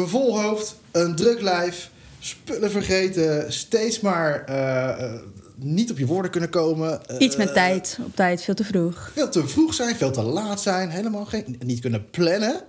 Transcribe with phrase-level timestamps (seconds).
[0.00, 5.20] een vol hoofd, een druk lijf, spullen vergeten, steeds maar eh, eh,
[5.56, 7.06] niet op je woorden kunnen komen.
[7.06, 9.10] eh, Iets met tijd, op tijd, veel te vroeg.
[9.14, 12.60] Veel te vroeg zijn, veel te laat zijn, helemaal geen, niet kunnen plannen.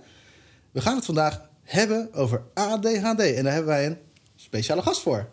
[0.70, 3.96] We gaan het vandaag hebben over ADHD en daar hebben wij een
[4.36, 5.26] speciale gast voor.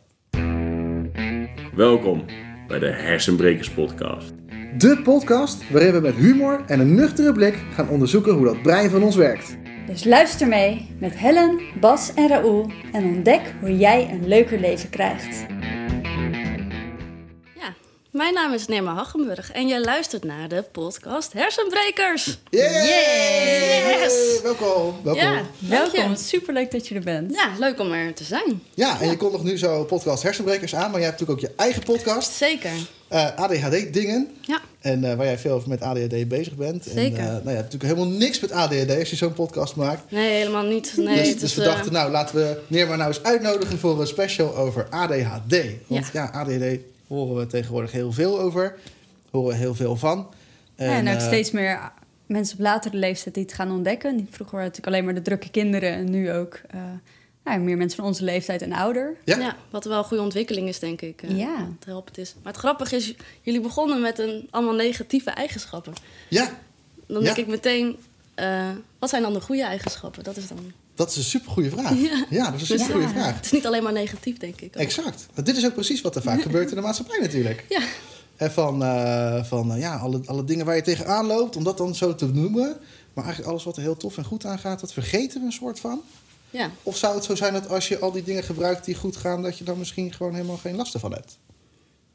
[1.76, 2.26] Welkom
[2.68, 4.34] bij de Hersenbrekers Podcast.
[4.78, 8.90] De podcast waarin we met humor en een nuchtere blik gaan onderzoeken hoe dat brein
[8.90, 9.56] van ons werkt.
[9.88, 14.90] Dus luister mee met Helen, Bas en Raoul en ontdek hoe jij een leuker leven
[14.90, 15.46] krijgt.
[17.60, 17.74] Ja,
[18.12, 22.40] mijn naam is Nema Haggenburg en jij luistert naar de podcast Hersenbrekers.
[22.50, 22.86] Yay!
[24.00, 24.40] Yes!
[24.44, 25.24] Welkom, welkom.
[25.24, 25.42] Ja, Ja.
[25.60, 25.68] je.
[25.68, 27.34] Welkom, superleuk dat je er bent.
[27.36, 28.62] Ja, leuk om er te zijn.
[28.76, 31.84] en je kondigt nu zo podcast Hersenbrekers aan, maar je hebt natuurlijk ook je eigen
[31.84, 32.72] podcast, Zeker.
[33.08, 34.28] Eh, ADHD Dingen.
[34.42, 36.84] Ja, En eh, waar jij veel met ADHD bezig bent.
[36.94, 37.20] Zeker.
[37.20, 40.12] En, eh, nou ja, natuurlijk helemaal niks met ADHD als je zo'n podcast maakt.
[40.12, 40.94] nee, helemaal niet.
[40.98, 44.02] Nee, dus het dus is, we dachten, nou laten we Neerma nou eens uitnodigen voor
[44.02, 45.62] een special over ADHD.
[45.88, 48.76] Want ja, ADHD horen we tegenwoordig heel veel over.
[49.32, 50.28] Horen we heel veel van.
[50.78, 51.80] Ja, en ook steeds meer
[52.26, 54.28] mensen op latere leeftijd die het gaan ontdekken.
[54.32, 56.80] Vroeger waren het natuurlijk alleen maar de drukke kinderen en nu ook eh,
[57.46, 59.16] nou, meer mensen van onze leeftijd en ouder.
[59.26, 59.38] Ja.
[59.40, 59.56] ja.
[59.70, 61.22] wat wel een goede ontwikkeling is, denk ik.
[61.22, 61.58] eh, Ja.
[61.78, 62.34] Het helpend is.
[62.44, 65.94] Maar het grappige is, jullie begonnen met een, allemaal negatieve eigenschappen.
[66.30, 66.50] Ja,
[67.08, 67.26] Dan Ja.
[67.26, 67.98] denk ik meteen,
[68.36, 70.24] eh, wat zijn dan de goede eigenschappen?
[70.24, 70.58] Dat is dan...
[70.96, 71.98] dat is een supergoeie vraag.
[72.00, 72.52] Ja, Ja.
[72.52, 73.14] dat is een Dus, supergoeie ja.
[73.14, 73.36] vraag.
[73.36, 74.76] Het is niet alleen maar negatief, denk ik.
[74.76, 75.26] Exact.
[75.34, 77.66] Want dit is ook precies wat er vaak gebeurt in de maatschappij natuurlijk.
[77.70, 77.82] Ja.
[78.36, 81.78] En van, eh, van eh, ja, alle, alle dingen waar je tegenaan loopt, om dat
[81.78, 82.78] dan zo te noemen.
[83.14, 85.52] Maar eigenlijk alles wat er heel tof en goed aan gaat, dat vergeten we een
[85.52, 86.02] soort van.
[86.56, 86.72] Ja.
[86.84, 89.42] Of zou het zo zijn dat als je al die dingen gebruikt die goed gaan,
[89.42, 91.38] dat je dan misschien gewoon helemaal geen last ervan hebt?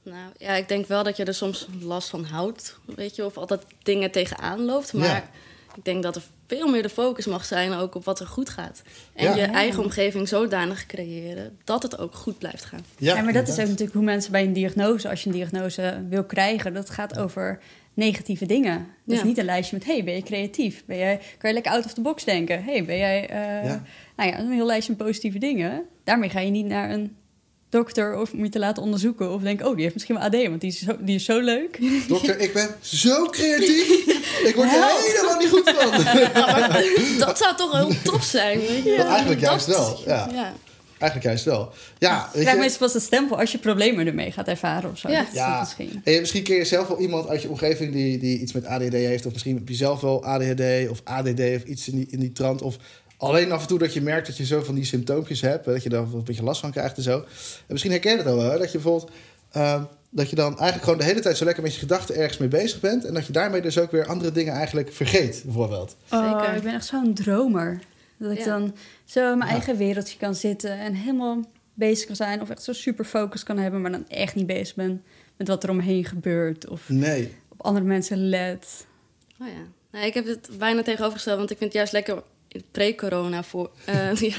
[0.03, 3.37] Nou ja, ik denk wel dat je er soms last van houdt, weet je, of
[3.37, 4.93] altijd dingen tegenaan loopt.
[4.93, 5.29] Maar Ja.
[5.77, 8.49] ik denk dat er veel meer de focus mag zijn ook op wat er goed
[8.49, 8.83] gaat.
[9.13, 9.35] En Ja.
[9.35, 12.85] je eigen omgeving zodanig creëren dat het ook goed blijft gaan.
[12.99, 16.05] Ja, maar dat is ook natuurlijk hoe mensen bij een diagnose, als je een diagnose
[16.09, 17.61] wil krijgen, dat gaat over
[17.95, 18.87] negatieve dingen.
[19.05, 19.25] Dus Ja.
[19.25, 20.83] niet een lijstje met, hey, ben je creatief?
[20.87, 22.65] Ben jij, kan je lekker out of the box denken?
[22.65, 23.29] Hey, ben jij...
[23.29, 23.83] eh, Ja.
[24.17, 25.83] Nou ja, een heel lijstje met positieve dingen.
[26.05, 27.17] Daarmee ga je niet naar een
[27.69, 29.33] dokter of moet je te laten onderzoeken.
[29.33, 31.41] Of denk, oh, die heeft misschien wel AD, want die is zo, die is zo
[31.41, 31.79] leuk.
[32.09, 33.89] Dokter, ik ben zo creatief.
[34.49, 35.91] Ik word er helemaal niet goed van.
[37.27, 38.95] Dat zou toch heel tof zijn, weet je?
[38.99, 40.55] Maar eigenlijk juist Dat- wel, ja.
[41.01, 41.73] Eigenlijk juist wel.
[41.99, 44.99] Ja, weet Krijg je, meestal pas een stempel als je problemen ermee gaat ervaren of
[44.99, 45.09] zo.
[45.09, 45.59] Ja.
[45.61, 46.01] Misschien.
[46.05, 48.93] En misschien ken je zelf wel iemand uit je omgeving die, die iets met ADHD
[48.93, 49.27] heeft.
[49.27, 52.33] Of misschien heb je zelf wel ADHD of ADD of iets in die, in die
[52.33, 52.63] trant.
[52.63, 52.77] Of
[53.17, 55.65] alleen af en toe dat je merkt dat je zo van die symptoompjes hebt.
[55.65, 57.17] Dat je daar een beetje last van krijgt en zo.
[57.17, 57.25] En
[57.67, 58.51] misschien herken je het al wel.
[58.51, 58.59] Hè?
[58.59, 59.11] Dat je bijvoorbeeld...
[59.53, 62.39] ehm, dat je dan eigenlijk gewoon de hele tijd zo lekker met je gedachten ergens
[62.39, 63.05] mee bezig bent.
[63.05, 65.97] En dat je daarmee dus ook weer andere dingen eigenlijk vergeet, bijvoorbeeld.
[66.11, 66.57] Oh, Zeker.
[66.57, 67.81] ik ben echt zo'n dromer.
[68.21, 68.45] Dat ik Ja.
[68.45, 69.57] dan zo in mijn Ja.
[69.57, 71.41] eigen wereldje kan zitten en helemaal
[71.75, 72.41] bezig kan zijn.
[72.41, 75.03] Of echt zo super focus kan hebben, maar dan echt niet bezig ben
[75.37, 76.69] met wat er omheen gebeurt.
[76.69, 77.37] Of Nee.
[77.49, 78.87] op andere mensen let.
[79.41, 79.63] Oh ja.
[79.99, 82.23] Nee, ik heb het bijna tegenovergesteld, want ik vind het juist lekker
[82.71, 83.71] pre-corona voor.
[83.85, 84.37] eh, ja,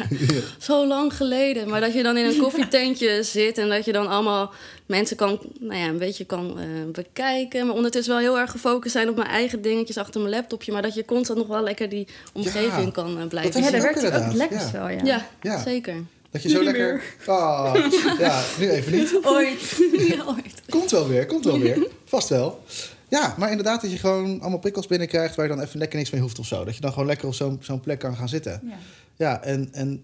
[0.60, 1.70] zo lang geleden.
[1.70, 4.52] Maar dat je dan in een koffietentje zit en dat je dan allemaal
[4.86, 7.66] mensen kan, nou ja, een beetje kan eh, bekijken.
[7.66, 10.72] Maar ondertussen wel heel erg gefocust zijn op mijn eigen dingetjes achter mijn laptopje.
[10.72, 13.72] Maar dat je constant nog wel lekker die omgeving Ja, kan eh, blijven is ja,
[13.72, 15.00] dat werkt ook lekker wel, ja.
[15.04, 15.62] Ja, Ja.
[15.64, 15.96] zeker.
[16.32, 17.04] Dat je zo lekker...
[17.26, 17.76] Ah,
[18.20, 19.20] ja, nu even niet.
[19.24, 19.78] Ooit.
[19.92, 20.62] Ja, ooit.
[20.70, 21.88] Komt wel weer, komt wel weer.
[22.06, 22.64] Vast wel.
[23.12, 25.36] Ja, maar inderdaad dat je gewoon allemaal prikkels binnenkrijgt...
[25.36, 26.64] waar je dan even lekker niks mee hoeft of zo.
[26.64, 28.62] Dat je dan gewoon lekker op zo'n zo'n plek kan gaan zitten.
[28.64, 28.78] Ja.
[29.16, 30.04] Ja, en, en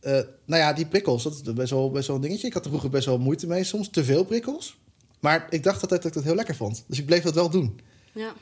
[0.00, 0.12] eh,
[0.44, 2.46] nou ja, die prikkels, dat is best wel, best wel een dingetje.
[2.46, 4.76] Ik had er vroeger best wel moeite mee, soms te veel prikkels.
[5.20, 6.84] Maar ik dacht altijd dat ik dat heel lekker vond.
[6.86, 7.80] Dus ik bleef dat wel doen.
[8.12, 8.32] Ja,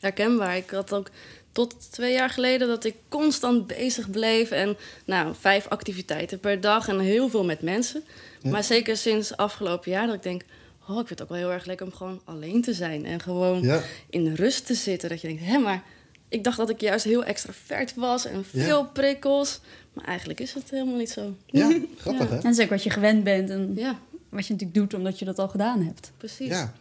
[0.00, 0.56] herkenbaar.
[0.56, 1.10] Ik had ook
[1.52, 4.50] tot twee jaar geleden dat ik constant bezig bleef.
[4.50, 8.04] En nou, vijf activiteiten per dag en heel veel met mensen.
[8.42, 8.50] Ja.
[8.50, 10.42] Maar zeker sinds afgelopen jaar dat ik denk...
[10.88, 13.04] Oh, ik vind het ook wel heel erg lekker om gewoon alleen te zijn.
[13.04, 15.08] En gewoon Ja, in rust te zitten.
[15.08, 15.82] Dat je denkt, hé, maar
[16.28, 18.26] ik dacht dat ik juist heel extravert was.
[18.26, 19.60] En veel prikkels.
[19.92, 21.34] Maar eigenlijk is het helemaal niet zo.
[21.46, 22.30] ja grappig Ja.
[22.30, 22.36] hè?
[22.36, 23.98] En dat is ook wat je gewend bent en Ja,
[24.28, 26.12] wat je natuurlijk doet omdat je dat al gedaan hebt.
[26.16, 26.48] precies.
[26.48, 26.74] Ja,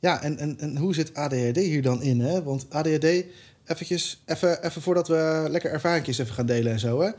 [0.00, 2.20] ja en, en, en hoe zit ADHD hier dan in?
[2.20, 2.42] Hè?
[2.42, 3.24] Want ADHD,
[3.70, 7.00] eventjes, even, even voordat we lekker ervaringjes even gaan delen en zo.
[7.00, 7.10] Hè?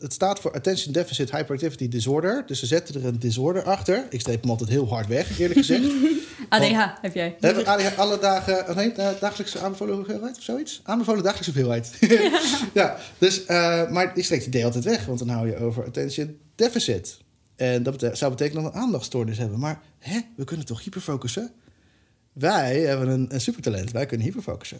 [0.00, 2.42] Het, staat voor Attention Deficit Hyperactivity Disorder.
[2.46, 4.06] Dus ze zetten er een disorder achter.
[4.10, 5.84] Ik streep hem altijd heel hard weg, eerlijk gezegd.
[6.48, 7.36] ADH heb jij.
[7.64, 10.80] ADHD alle dagen, oh nee, eh, dagelijkse aanbevolen hoeveelheid of zoiets?
[10.84, 11.98] Aanbevolen dagelijkse hoeveelheid.
[12.80, 15.84] ja, dus, eh, maar die streekt die D altijd weg, want dan hou je over
[15.84, 17.18] attention deficit.
[17.56, 19.58] En dat zou betekenen dat we een aandachtstoornis hebben.
[19.58, 21.52] Maar hè, we kunnen toch hyperfocussen?
[22.32, 24.78] Wij hebben een, een supertalent, wij kunnen hyperfocussen.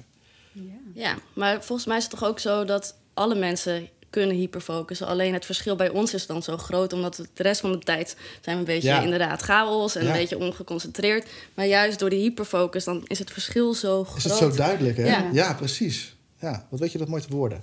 [0.52, 0.62] Ja.
[0.94, 5.06] Ja, maar volgens mij is het toch ook zo dat alle mensen kunnen hyperfocussen.
[5.06, 7.78] Alleen het verschil bij ons is dan zo groot, omdat we de rest van de
[7.78, 9.00] tijd zijn we een beetje Ja.
[9.02, 10.10] inderdaad chaos en Ja.
[10.10, 11.28] een beetje ongeconcentreerd.
[11.54, 14.16] Maar juist door die hyperfocus, dan is het verschil zo groot.
[14.16, 15.06] Is het zo duidelijk, hè?
[15.06, 15.54] Ja, Ja.
[15.54, 16.16] precies.
[16.40, 17.62] Ja, wat weet je dat mooi te woorden.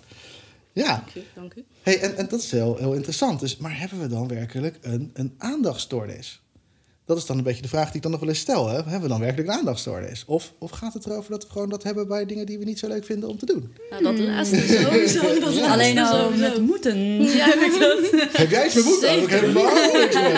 [0.74, 1.64] Ja, Dank u, dank u.
[1.82, 3.40] hey, en, en dat is heel, heel interessant.
[3.40, 6.42] Dus, maar hebben we dan werkelijk een, een aandachtstoornis?
[7.08, 8.68] Dat is dan een beetje de vraag die ik dan nog wel eens stel.
[8.68, 8.76] Hè?
[8.76, 10.24] Hebben we dan werkelijk een aandachtstoornis?
[10.28, 12.80] Of, of gaat het erover dat we gewoon dat hebben bij dingen die we niet
[12.80, 13.74] zo leuk vinden om te doen?
[13.90, 15.22] Nou, dat laatste sowieso.
[15.40, 16.50] Dat laatste Alleen al sowieso.
[16.50, 17.22] met moeten.
[17.24, 18.30] Ja, heb ik dat.
[18.32, 18.86] Heb jij iets met
[19.30, 20.34] heb helemaal niks mee.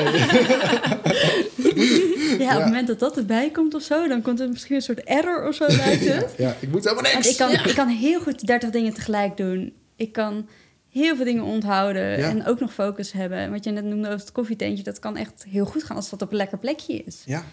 [2.39, 4.81] Ja, op het moment dat dat erbij komt of zo, dan komt er misschien een
[4.81, 6.33] soort error of zo lijkt het.
[6.37, 7.29] Ja, ik moet helemaal Want niks.
[7.29, 9.73] ik kan, ik kan heel goed 30 dingen tegelijk doen.
[9.95, 10.47] Ik kan
[10.89, 12.29] heel veel dingen onthouden Ja.
[12.29, 13.37] en ook nog focus hebben.
[13.37, 16.09] En Wat je net noemde over het koffietentje, dat kan echt heel goed gaan als
[16.09, 17.23] dat op een lekker plekje is.
[17.25, 17.43] Ja,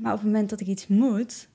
[0.00, 1.48] Maar op het moment dat ik iets moet,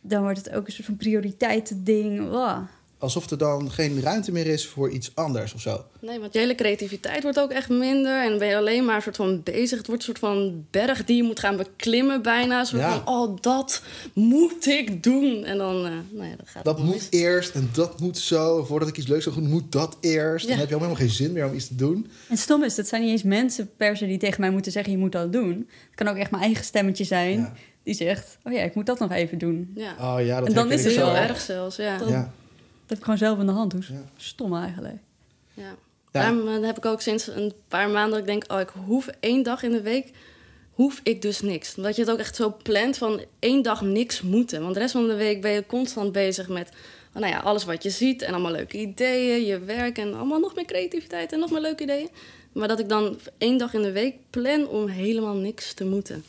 [0.00, 2.18] dan wordt het ook een soort van prioriteitending.
[2.28, 2.62] Wow.
[3.06, 5.84] Alsof er dan geen ruimte meer is voor iets anders of zo.
[6.00, 8.22] Nee, want je hele creativiteit wordt ook echt minder.
[8.22, 9.78] En dan ben je alleen maar een soort van bezig.
[9.78, 12.60] Het wordt een soort van berg die je moet gaan beklimmen bijna.
[12.60, 13.02] Een soort Ja.
[13.04, 13.82] van, oh, dat
[14.12, 15.44] moet ik doen.
[15.44, 17.06] En dan, eh nou ja, dat gaat Dat moet mis.
[17.10, 18.64] eerst en dat moet zo.
[18.64, 20.44] Voordat ik iets leuks zou doen, moet dat eerst.
[20.44, 20.50] Ja.
[20.50, 22.06] Dan heb je helemaal geen zin meer om iets te doen.
[22.28, 24.92] En stom is, dat zijn niet eens mensen per se die tegen mij moeten zeggen,
[24.92, 25.68] je moet dat doen.
[25.86, 27.52] Het kan ook echt mijn eigen stemmetje zijn Ja.
[27.82, 29.70] die zegt, oh ja, ik moet dat nog even doen.
[29.74, 31.06] Ja, Oh ja, dat En dan is het zo.
[31.06, 31.98] heel erg zelfs, ja.
[32.08, 32.32] Ja.
[32.86, 33.72] Dat heb ik gewoon zelf in de hand.
[33.72, 34.04] Hoe Ja.
[34.16, 34.96] stom eigenlijk.
[35.54, 35.74] ja.
[36.12, 36.22] Ja.
[36.22, 38.52] Daarom heb ik ook sinds een paar maanden dat ik denk...
[38.52, 40.10] oh, ik hoef één dag in de week,
[40.70, 41.74] hoef ik dus niks.
[41.74, 44.60] Dat je het ook echt zo plant van één dag niks moeten.
[44.62, 46.68] Want de rest van de week ben je constant bezig met...
[47.14, 49.98] oh, nou ja, alles wat je ziet en allemaal leuke ideeën, je werk...
[49.98, 52.08] en allemaal nog meer creativiteit en nog meer leuke ideeën.
[52.52, 56.24] Maar dat ik dan één dag in de week plan om helemaal niks te moeten.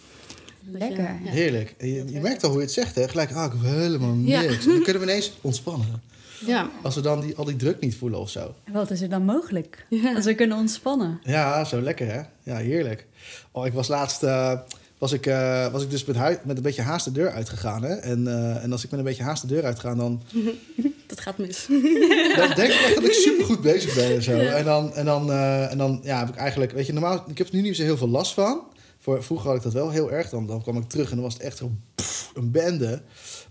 [0.71, 1.03] Lekker.
[1.03, 1.17] ja.
[1.23, 1.75] Heerlijk.
[1.79, 3.07] Je, je merkt al hoe je het zegt, hè?
[3.07, 4.65] Gelijk, ah, ik hoef helemaal niks.
[4.65, 6.01] Dan kunnen we ineens ontspannen.
[6.45, 6.69] Ja.
[6.83, 8.53] Als we dan die, al die druk niet voelen of zo.
[8.63, 9.85] En Wat is er dan mogelijk?
[9.89, 10.15] Ja.
[10.15, 11.19] Als we kunnen ontspannen.
[11.23, 12.21] Ja, zo lekker, hè?
[12.43, 13.05] Ja, heerlijk.
[13.51, 14.23] Oh, ik was laatst...
[14.23, 14.59] eh,
[14.97, 17.83] was ik, eh, was ik dus met, met een beetje haast de deur uitgegaan.
[17.83, 17.95] Hè?
[17.95, 20.21] En, eh, en als ik met een beetje haast de deur uitga, dan,
[21.07, 21.65] Dat gaat mis.
[22.37, 24.37] dan denk ik echt dat ik supergoed bezig ben en zo.
[24.37, 26.71] En dan, en dan, eh, en dan ja, heb ik eigenlijk...
[26.71, 27.23] Weet je, normaal...
[27.27, 28.61] Ik heb er nu niet zo heel veel last van.
[28.99, 30.29] Voor, vroeger had ik dat wel heel erg.
[30.29, 33.01] Dan, dan kwam ik terug en dan was het echt zo pff, een bende.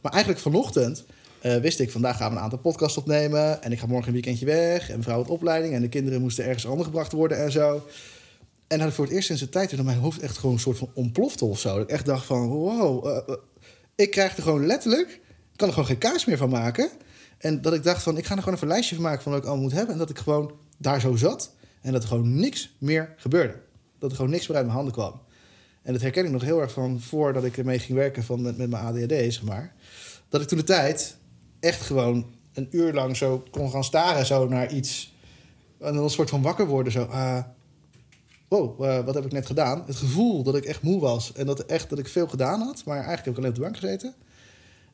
[0.01, 1.05] Maar eigenlijk vanochtend
[1.41, 1.91] eh, wist ik...
[1.91, 3.63] Vandaag gaan we een aantal podcasts opnemen.
[3.63, 4.91] En ik ga morgen een weekendje weg.
[4.91, 5.75] En mevrouw had opleiding.
[5.75, 7.87] En de kinderen moesten ergens ondergebracht worden en zo.
[8.67, 9.69] En dat ik voor het eerst sinds een tijd...
[9.69, 11.73] toen mijn hoofd echt gewoon een soort van ontplofte of zo.
[11.75, 12.49] Dat ik echt dacht van...
[12.49, 13.35] Wow, eh, eh,
[13.95, 15.09] ik krijg er gewoon letterlijk...
[15.53, 16.91] Ik kan er gewoon geen kaas meer van maken.
[17.39, 19.33] En dat ik dacht van, ik ga er gewoon even een lijstje van maken van
[19.33, 19.93] wat ik allemaal moet hebben.
[19.93, 21.55] En dat ik gewoon daar zo zat.
[21.81, 23.55] En dat er gewoon niks meer gebeurde.
[23.99, 25.21] Dat er gewoon niks meer uit mijn handen kwam.
[25.83, 28.57] En dat herken ik nog heel erg van voordat ik ermee ging werken van met,
[28.57, 29.75] met mijn ADHD, zeg maar.
[30.29, 31.17] Dat ik toen de tijd
[31.67, 35.15] echt gewoon een uur lang zo kon gaan staren zo naar iets.
[35.81, 37.03] En dan een soort van wakker worden zo.
[37.03, 37.39] ah,
[38.49, 39.83] wow, eh, wat heb ik net gedaan?
[39.87, 41.33] Het gevoel dat ik echt moe was.
[41.33, 42.83] En dat, echt, dat ik veel gedaan had.
[42.85, 44.15] Maar eigenlijk heb ik alleen op de bank gezeten.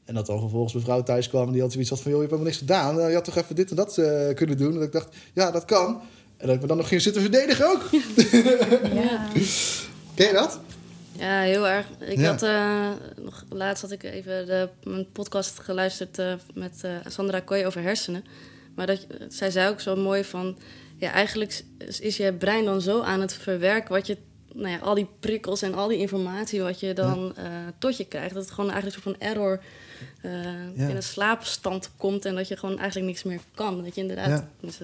[0.05, 2.11] En dat dan vervolgens mijn vrouw thuis kwam en die had zoiets had van...
[2.11, 3.01] joh, je hebt helemaal niks gedaan.
[3.01, 4.69] Eh, Je had toch even dit en dat eh, kunnen doen.
[4.69, 6.01] En dat ik dacht, ja, dat kan.
[6.37, 7.89] En dat ik me dan nog ging zitten verdedigen ook.
[8.93, 9.29] Ja.
[10.15, 10.61] Ken je dat?
[11.19, 11.87] Ja, heel erg.
[12.01, 12.31] Ik Ja.
[12.31, 12.91] had eh,
[13.25, 17.83] nog laatst had ik even de, mijn podcast geluisterd eh, met eh, Sandra Kooi over
[17.83, 18.25] hersenen.
[18.75, 20.59] Maar dat, zij zei ook zo mooi van,
[20.97, 24.17] ja, eigenlijk is, is je brein dan zo aan het verwerken wat je,
[24.55, 27.35] nou ja, al die prikkels en al die informatie wat je dan
[27.79, 29.63] tot je krijgt, dat het gewoon eigenlijk een soort van error
[30.75, 30.89] Ja.
[30.89, 33.83] in een slaapstand komt en dat je gewoon eigenlijk niks meer kan.
[33.85, 34.45] Dat je inderdaad.
[34.61, 34.79] Dus,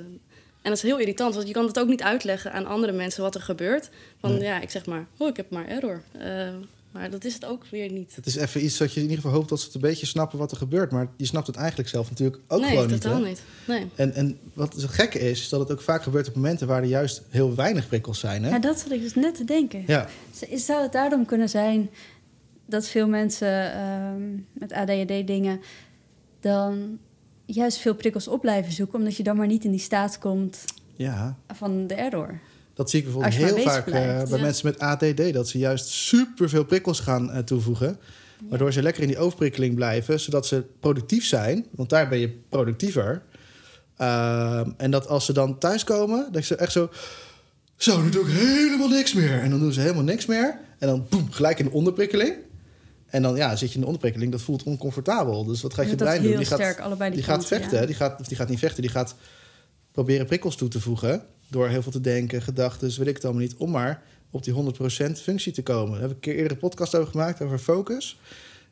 [0.69, 3.23] en dat is heel irritant, want je kan het ook niet uitleggen aan andere mensen
[3.23, 3.91] wat er gebeurt.
[4.21, 4.43] Van Nee.
[4.43, 6.03] ja, ik zeg maar, oh, ik heb maar error.
[6.19, 6.49] Eh,
[6.91, 8.17] maar dat is het ook weer niet.
[8.17, 10.07] Het is even iets dat je in ieder geval hoopt dat ze het een beetje
[10.07, 10.91] snappen wat er gebeurt.
[10.91, 13.01] Maar je snapt het eigenlijk zelf natuurlijk ook nee, gewoon niet.
[13.01, 13.29] totaal hè?
[13.29, 13.43] niet.
[13.67, 13.87] Nee.
[13.95, 16.83] En, en wat het gekke is, is dat het ook vaak gebeurt op momenten waar
[16.83, 18.45] er juist heel weinig prikkels zijn.
[18.45, 18.51] Hè?
[18.51, 19.85] Ja, dat zat ik dus net te denken.
[19.87, 20.09] Ja,
[20.55, 21.91] Zou het daarom kunnen zijn
[22.67, 24.23] dat veel mensen ehm,
[24.53, 25.61] met ADHD-dingen
[26.41, 26.99] dan
[27.55, 30.65] juist veel prikkels op blijven zoeken, omdat je dan maar niet in die staat komt
[30.97, 31.37] ja.
[31.55, 32.41] van de error?
[32.75, 34.37] Dat zie ik bijvoorbeeld heel vaak eh, bij ja.
[34.37, 35.33] mensen met ADD.
[35.33, 37.99] Dat ze juist superveel prikkels gaan eh, toevoegen.
[38.49, 40.21] Waardoor ze lekker in die overprikkeling blijven.
[40.21, 41.67] Zodat ze productief zijn.
[41.71, 43.23] Want daar ben je productiever.
[43.97, 46.91] Ehm, en dat als ze dan thuiskomen, dat ze echt zo...
[47.77, 49.41] Zo, nu doe ik helemaal niks meer.
[49.41, 50.59] En dan doen ze helemaal niks meer.
[50.79, 52.35] En dan boem, gelijk in de onderprikkeling.
[53.09, 54.33] En dan ja, zit je in de onderprikkeling.
[54.33, 55.45] Dat voelt oncomfortabel.
[55.45, 56.37] Dus wat gaat je brein doen?
[56.37, 57.81] Die gaat, sterk allebei die die gaat vechten.
[57.81, 57.87] ja.
[57.87, 58.83] Die, gaat, of die gaat niet vechten.
[58.83, 59.15] Die gaat
[59.93, 61.23] proberen prikkels toe te voegen.
[61.49, 63.55] Door heel veel te denken, gedachten, weet ik het allemaal niet.
[63.57, 65.93] Om maar op die 100% functie te komen.
[65.93, 68.19] Daar heb ik een keer eerder een podcast over gemaakt, over focus.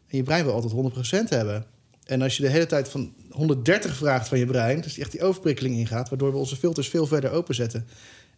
[0.09, 1.67] En je brein wil altijd 100% hebben.
[2.05, 5.23] En als je de hele tijd van 130 vraagt van je brein, dus echt die
[5.23, 7.87] overprikkeling ingaat, waardoor we onze filters veel verder openzetten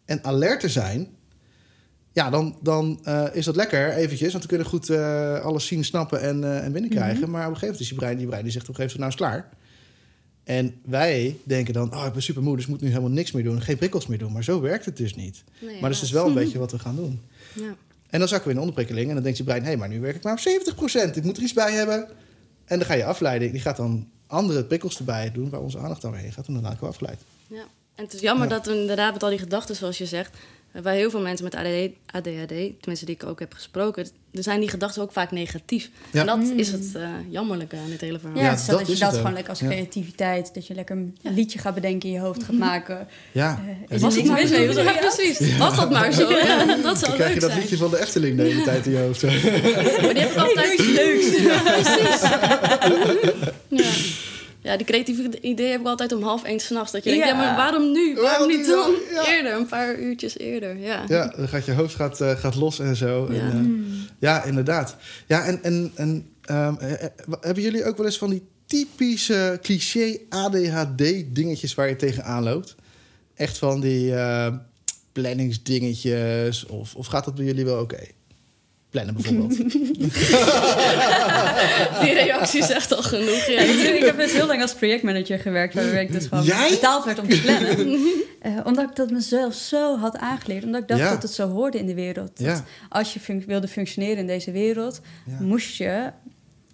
[0.04, 1.08] en alerter zijn,
[2.12, 5.84] ja, dan, dan eh, is dat lekker eventjes, want we kunnen goed eh, alles zien,
[5.84, 7.30] snappen en, eh, en binnenkrijgen.
[7.30, 9.00] Maar op een gegeven moment is je brein, die brein die zegt op een gegeven
[9.00, 9.56] moment, nou is het klaar.
[10.44, 13.32] En wij denken dan, oh, ik ben super moe, dus ik moet nu helemaal niks
[13.32, 14.32] meer doen, geen prikkels meer doen.
[14.32, 15.44] Maar zo werkt het dus niet.
[15.60, 17.20] Nee, Maar dat is dus wel een beetje wat we gaan doen.
[17.52, 17.74] Ja.
[18.10, 20.00] En dan zakken we in de onderprikkeling en dan denkt je brein, hé, maar nu
[20.00, 22.08] werk ik maar op 70%, ik moet er iets bij hebben.
[22.64, 26.02] En dan ga je afleiden, die gaat dan andere prikkels erbij doen waar onze aandacht
[26.02, 27.20] dan weer heen gaat en dan raken we afgeleid.
[27.46, 27.64] Ja.
[27.94, 28.54] En het is jammer Ja.
[28.54, 30.36] dat we inderdaad met al die gedachten, zoals je zegt,
[30.82, 32.48] bij heel veel mensen met ADD, ADHD,
[32.80, 35.90] tenminste die ik ook heb gesproken, er zijn die gedachten ook vaak negatief.
[36.10, 36.20] Ja.
[36.20, 38.38] En dat is het eh, jammerlijke aan dit hele verhaal.
[38.38, 39.66] Ja, Ja, zo dat dat je is dat gewoon lekker als Ja.
[39.66, 43.06] creativiteit, dat je lekker een liedje gaat bedenken in je hoofd gaat maken.
[43.32, 44.72] Ja, is was het mis mee?
[44.72, 45.56] Ja, precies.
[45.56, 46.30] Was dat maar zo.
[46.30, 47.60] Ja, dat dan zou krijg je dat zijn.
[47.62, 49.22] liedje van de Efteling de hele tijd in je hoofd.
[49.22, 49.32] Maar
[50.14, 50.78] die heb ik altijd...
[50.78, 51.26] leuks.
[51.48, 52.20] Ja, precies.
[53.68, 53.90] ja.
[54.68, 56.92] ja, die creatieve ideeën heb ik altijd om half één s'nachts.
[56.92, 57.30] Dat je denkt, Ja.
[57.32, 58.14] ja, maar waarom nu?
[58.14, 59.24] Waarom Waarom niet dan dan?
[59.24, 59.32] Ja.
[59.32, 59.52] eerder?
[59.52, 61.04] Een paar uurtjes eerder, ja.
[61.08, 63.26] Ja, dan gaat je hoofd gaat, eh, gaat los en zo.
[63.26, 63.50] En, Ja.
[63.50, 63.60] eh,
[64.18, 64.96] ja, inderdaad.
[65.26, 66.90] Ja, en, en, en ehm, eh,
[67.40, 72.74] hebben jullie ook wel eens van die typische cliché ADHD-dingetjes waar je tegenaan loopt?
[73.34, 74.52] Echt van die eh,
[75.12, 76.66] planningsdingetjes?
[76.66, 78.00] Of, of gaat dat bij jullie wel oké?
[78.90, 79.56] Plannen bijvoorbeeld.
[82.02, 83.46] Die reactie zegt al genoeg.
[83.46, 83.60] Ja.
[83.60, 86.70] ik heb dus heel lang als projectmanager gewerkt, waar ik dus gewoon Jij?
[86.70, 87.98] betaald werd om te plannen.
[88.38, 90.64] Eh, omdat ik dat mezelf zo had aangeleerd.
[90.64, 91.10] Omdat ik dacht Ja.
[91.10, 92.30] dat het zo hoorde in de wereld.
[92.36, 92.64] Dat Ja.
[92.88, 95.36] Als je wilde functioneren in deze wereld, Ja.
[95.40, 96.10] moest je,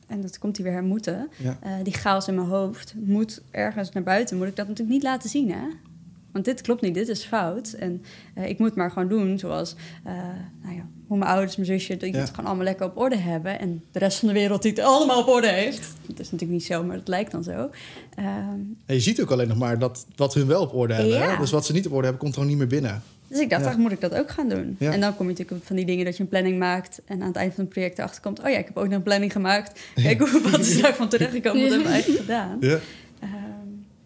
[0.07, 1.59] en dat komt hier weer moeten, Ja.
[1.63, 4.37] eh, die chaos in mijn hoofd moet ergens naar buiten.
[4.37, 5.67] Moet ik dat natuurlijk niet laten zien, hè?
[6.35, 7.73] Want dit klopt niet, dit is fout.
[7.73, 8.03] En
[8.35, 9.75] eh, ik moet maar gewoon doen zoals
[10.05, 10.13] eh,
[10.63, 12.19] nou ja, hoe mijn ouders, mijn zusje, die Ja.
[12.19, 13.59] het gewoon allemaal lekker op orde hebben.
[13.59, 15.81] En de rest van de wereld die het allemaal op orde heeft.
[16.07, 17.71] Dat is natuurlijk niet zo, maar het lijkt dan zo.
[18.15, 18.27] Ehm,
[18.87, 21.13] En je ziet ook alleen nog maar dat wat hun wel op orde hebben.
[21.15, 21.37] Ja.
[21.37, 23.03] Dus wat ze niet op orde hebben, komt gewoon niet meer binnen.
[23.29, 23.77] dus ik dacht, Ja.
[23.77, 24.77] moet ik dat ook gaan doen?
[24.79, 24.93] Ja.
[24.93, 27.01] En dan kom je natuurlijk op van die dingen dat je een planning maakt...
[27.05, 28.41] en aan het eind van het project erachter komt...
[28.41, 29.81] oh ja, ik heb ook nog een planning gemaakt.
[29.95, 31.61] Kijk, hoe, wat is daarvan terechtgekomen?
[31.63, 32.59] Wat hebben we eigenlijk gedaan?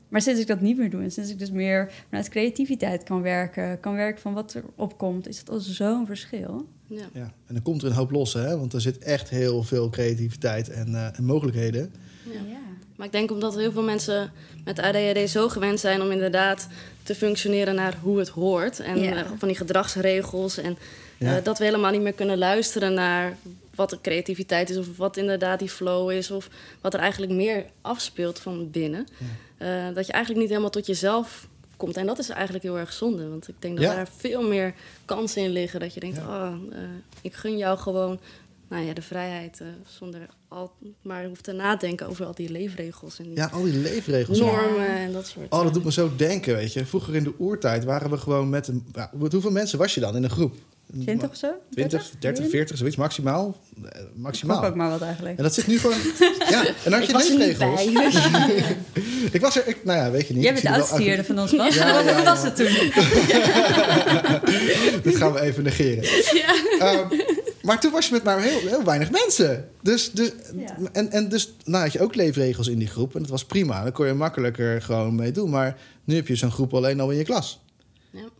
[0.08, 1.02] Maar sinds ik dat niet meer doe...
[1.02, 3.80] en sinds ik dus meer vanuit creativiteit kan werken...
[3.80, 5.28] kan werken van wat er opkomt...
[5.28, 6.66] is dat al zo'n verschil.
[6.86, 7.04] Ja.
[7.12, 7.32] Ja.
[7.46, 8.58] En dan komt er een hoop los, hè?
[8.58, 11.92] want er zit echt heel veel creativiteit en, eh, en mogelijkheden.
[12.32, 12.56] Ja.
[12.96, 14.32] Maar ik denk omdat heel veel mensen
[14.64, 16.68] met ADHD zo gewend zijn om inderdaad
[17.02, 18.80] te functioneren naar hoe het hoort.
[18.80, 19.16] En Ja.
[19.16, 20.58] eh, van die gedragsregels.
[20.58, 20.76] En
[21.18, 21.36] Ja.
[21.36, 23.36] eh, dat we helemaal niet meer kunnen luisteren naar
[23.74, 24.76] wat de creativiteit is.
[24.76, 26.30] Of wat inderdaad die flow is.
[26.30, 26.48] Of
[26.80, 29.06] wat er eigenlijk meer afspeelt van binnen.
[29.58, 31.96] Eh, dat je eigenlijk niet helemaal tot jezelf komt.
[31.96, 33.28] En dat is eigenlijk heel erg zonde.
[33.28, 33.94] Want ik denk dat Ja.
[33.94, 34.74] daar veel meer
[35.04, 35.80] kansen in liggen.
[35.80, 36.78] Dat je denkt, oh, eh,
[37.22, 38.20] ik gun jou gewoon
[38.68, 39.60] nou ja, de vrijheid.
[39.60, 40.72] eh, zonder al
[41.02, 43.18] maar hoeft te nadenken over al die leefregels.
[43.18, 44.38] En die Ja, al die leefregels.
[44.38, 46.86] normen en dat soort Oh, dat doet me zo denken, weet je.
[46.86, 48.86] Vroeger in de oertijd waren we gewoon met een...
[48.92, 50.54] Ja, met hoeveel mensen was je dan in een groep?
[51.00, 51.52] 20 of zo?
[51.70, 53.56] 20, 30, 40, zoiets, maximaal.
[53.84, 54.64] Eh, Ik maximaal.
[54.64, 55.36] ook maar wat eigenlijk.
[55.36, 55.96] En dat zit nu gewoon...
[56.50, 57.86] ja, en had je leefregels.
[59.36, 59.66] ik was er...
[59.66, 60.42] Ik, nou ja, weet je niet.
[60.42, 61.74] Jij bent de oudste hier van ons, was.
[61.78, 62.66] Ja, Wat ja, was het toen?
[65.02, 66.02] Dit gaan we even negeren.
[66.78, 67.06] Ehm,
[67.62, 69.68] maar toen was je met maar heel, heel weinig mensen.
[69.82, 70.76] Dus, dus, Ja.
[70.92, 73.14] en, en dus nou had je ook leefregels in die groep.
[73.14, 73.82] En dat was prima.
[73.82, 75.50] Daar kon je makkelijker gewoon mee doen.
[75.50, 77.60] Maar nu heb je zo'n groep alleen al in je klas.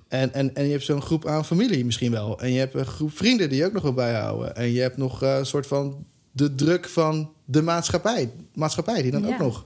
[0.09, 2.41] En, en, en je hebt zo'n groep aan familie misschien wel.
[2.41, 4.57] En je hebt een groep vrienden die je ook nog wel bijhouden.
[4.57, 8.31] En je hebt nog eh, een soort van de druk van de maatschappij.
[8.55, 9.29] Maatschappij die dan Ja.
[9.29, 9.65] ook, nog,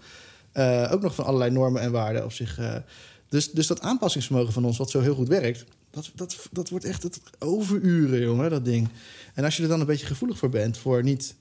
[0.53, 2.59] eh, ook nog van allerlei normen en waarden op zich...
[2.59, 2.75] eh,
[3.29, 5.65] dus, dus dat aanpassingsvermogen van ons, wat zo heel goed werkt...
[5.91, 8.89] Dat, dat, dat wordt echt het overuren, jongen, dat ding.
[9.35, 10.79] En als je er dan een beetje gevoelig voor bent...
[10.79, 11.35] voor niet...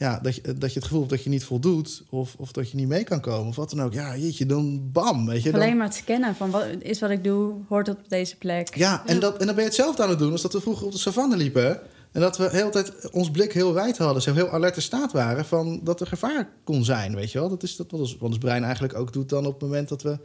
[0.00, 2.02] Ja, dat je, dat je het gevoel hebt dat je niet voldoet...
[2.10, 3.92] Of, of dat je niet mee kan komen, of wat dan ook.
[3.92, 5.50] Ja, jeetje, dan bam, weet je.
[5.50, 8.76] Dan, Alleen maar het scannen van wat is wat ik doe, hoort op deze plek.
[8.76, 10.86] ja, en, dat, en dan ben je hetzelfde aan het doen als dat we vroeger
[10.86, 11.80] op de savanne liepen.
[12.12, 14.22] En dat we de hele tijd ons blik heel wijd hadden.
[14.22, 17.48] Zo heel alert in staat waren van dat er gevaar kon zijn, weet je wel.
[17.48, 19.88] Dat is dat wat ons, wat ons brein eigenlijk ook doet dan op het moment
[19.88, 20.18] dat we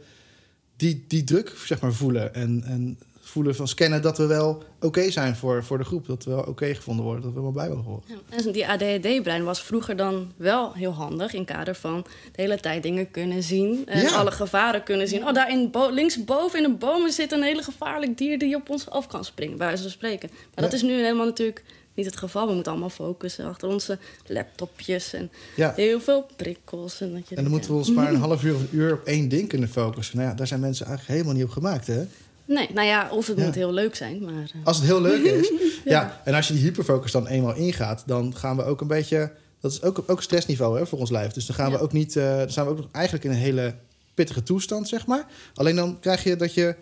[0.76, 2.34] die, die druk zeg maar, voelen.
[2.34, 2.98] En, en
[3.36, 6.06] voelen van scannen dat we wel oké zijn voor, voor de groep.
[6.06, 8.02] Dat we wel oké gevonden worden, dat we wel bij willen horen.
[8.06, 8.14] Ja,
[8.46, 12.82] En die ADHD-brein was vroeger dan wel heel handig in kader van de hele tijd
[12.82, 14.10] dingen kunnen zien en Ja.
[14.16, 15.26] alle gevaren kunnen zien.
[15.26, 18.70] Oh, daar in bo- linksboven in de bomen zit een hele gevaarlijk dier die op
[18.70, 20.30] ons af kan springen, bij wijze van spreken.
[20.54, 21.62] Maar dat is nu helemaal natuurlijk
[21.94, 22.46] niet het geval.
[22.46, 25.72] We moeten allemaal focussen achter onze laptopjes en Ja.
[25.76, 27.00] heel veel prikkels.
[27.00, 28.92] En, dat je En dan moeten we ons maar een half uur of een uur
[28.92, 30.16] op één ding kunnen focussen.
[30.16, 32.04] Nou ja, daar zijn mensen eigenlijk helemaal niet op gemaakt, hè?
[32.46, 33.44] Nee, nou ja, of het Ja.
[33.44, 34.42] moet heel leuk zijn, maar...
[34.54, 35.52] eh, Als het heel leuk is.
[35.84, 36.20] ja.
[36.24, 39.72] En als je die hyperfocus dan eenmaal ingaat, dan gaan we ook een beetje Dat
[39.72, 41.32] is ook, ook stressniveau hè, voor ons lijf.
[41.32, 43.36] Dus dan gaan we ook niet, eh, dan zijn we ook nog eigenlijk in een
[43.36, 43.74] hele
[44.14, 45.26] pittige toestand, zeg maar.
[45.54, 46.74] Alleen dan krijg je dat je,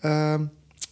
[0.00, 0.44] ehm,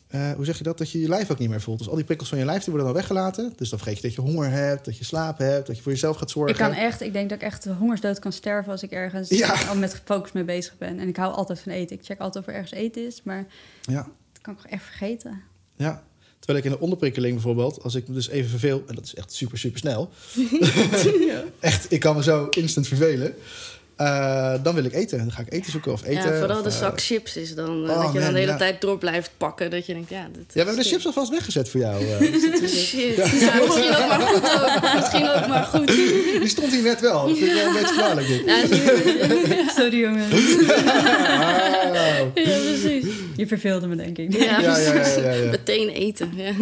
[0.08, 1.78] eh, hoe zeg je dat, dat je je lijf ook niet meer voelt.
[1.78, 3.52] Dus al die prikkels van je lijf die worden dan weggelaten.
[3.56, 5.92] Dus dan vergeet je dat je honger hebt, dat je slaap hebt, dat je voor
[5.92, 6.52] jezelf gaat zorgen.
[6.52, 9.54] Ik kan echt, ik denk dat ik echt hongersdood kan sterven als ik ergens Ja.
[9.68, 10.98] al met focus mee bezig ben.
[10.98, 11.96] En ik hou altijd van eten.
[11.96, 13.46] Ik check altijd of er ergens eten is, maar
[13.82, 15.42] Ja, dat kan ik echt vergeten.
[15.76, 16.06] ja.
[16.38, 19.14] Terwijl ik in de onderprikkeling bijvoorbeeld, als ik me dus even verveel, en dat is
[19.14, 20.10] echt super, super snel.
[21.60, 23.34] echt, ik kan me zo instant vervelen.
[23.98, 25.18] Eh, dan wil ik eten.
[25.18, 26.32] Dan ga ik eten zoeken of eten.
[26.32, 27.84] ja, vooral of, de eh, zak chips is dan.
[27.88, 28.56] eh, oh, dat je dan de hele ja.
[28.58, 29.70] tijd door blijft pakken.
[29.70, 32.04] Dat je denkt, ja, dit Ja, we hebben de chips alvast weggezet voor jou.
[32.06, 32.20] eh.
[32.68, 33.16] Shit.
[33.16, 34.94] Ja, misschien ook maar goed ook.
[34.94, 35.86] Misschien ook maar goed.
[36.40, 37.26] Die stond hier net wel.
[37.28, 38.26] Dat vind ik wel een beetje kwalijk.
[39.78, 40.56] Sorry jongens.
[40.66, 42.30] Wauw.
[42.34, 43.04] ja, precies.
[43.36, 44.32] Je verveelde me denk ik.
[44.32, 45.22] Ja, Ja, ja, ja, precies.
[45.22, 45.50] ja, ja.
[45.50, 46.30] Meteen eten.
[46.36, 46.52] Ja.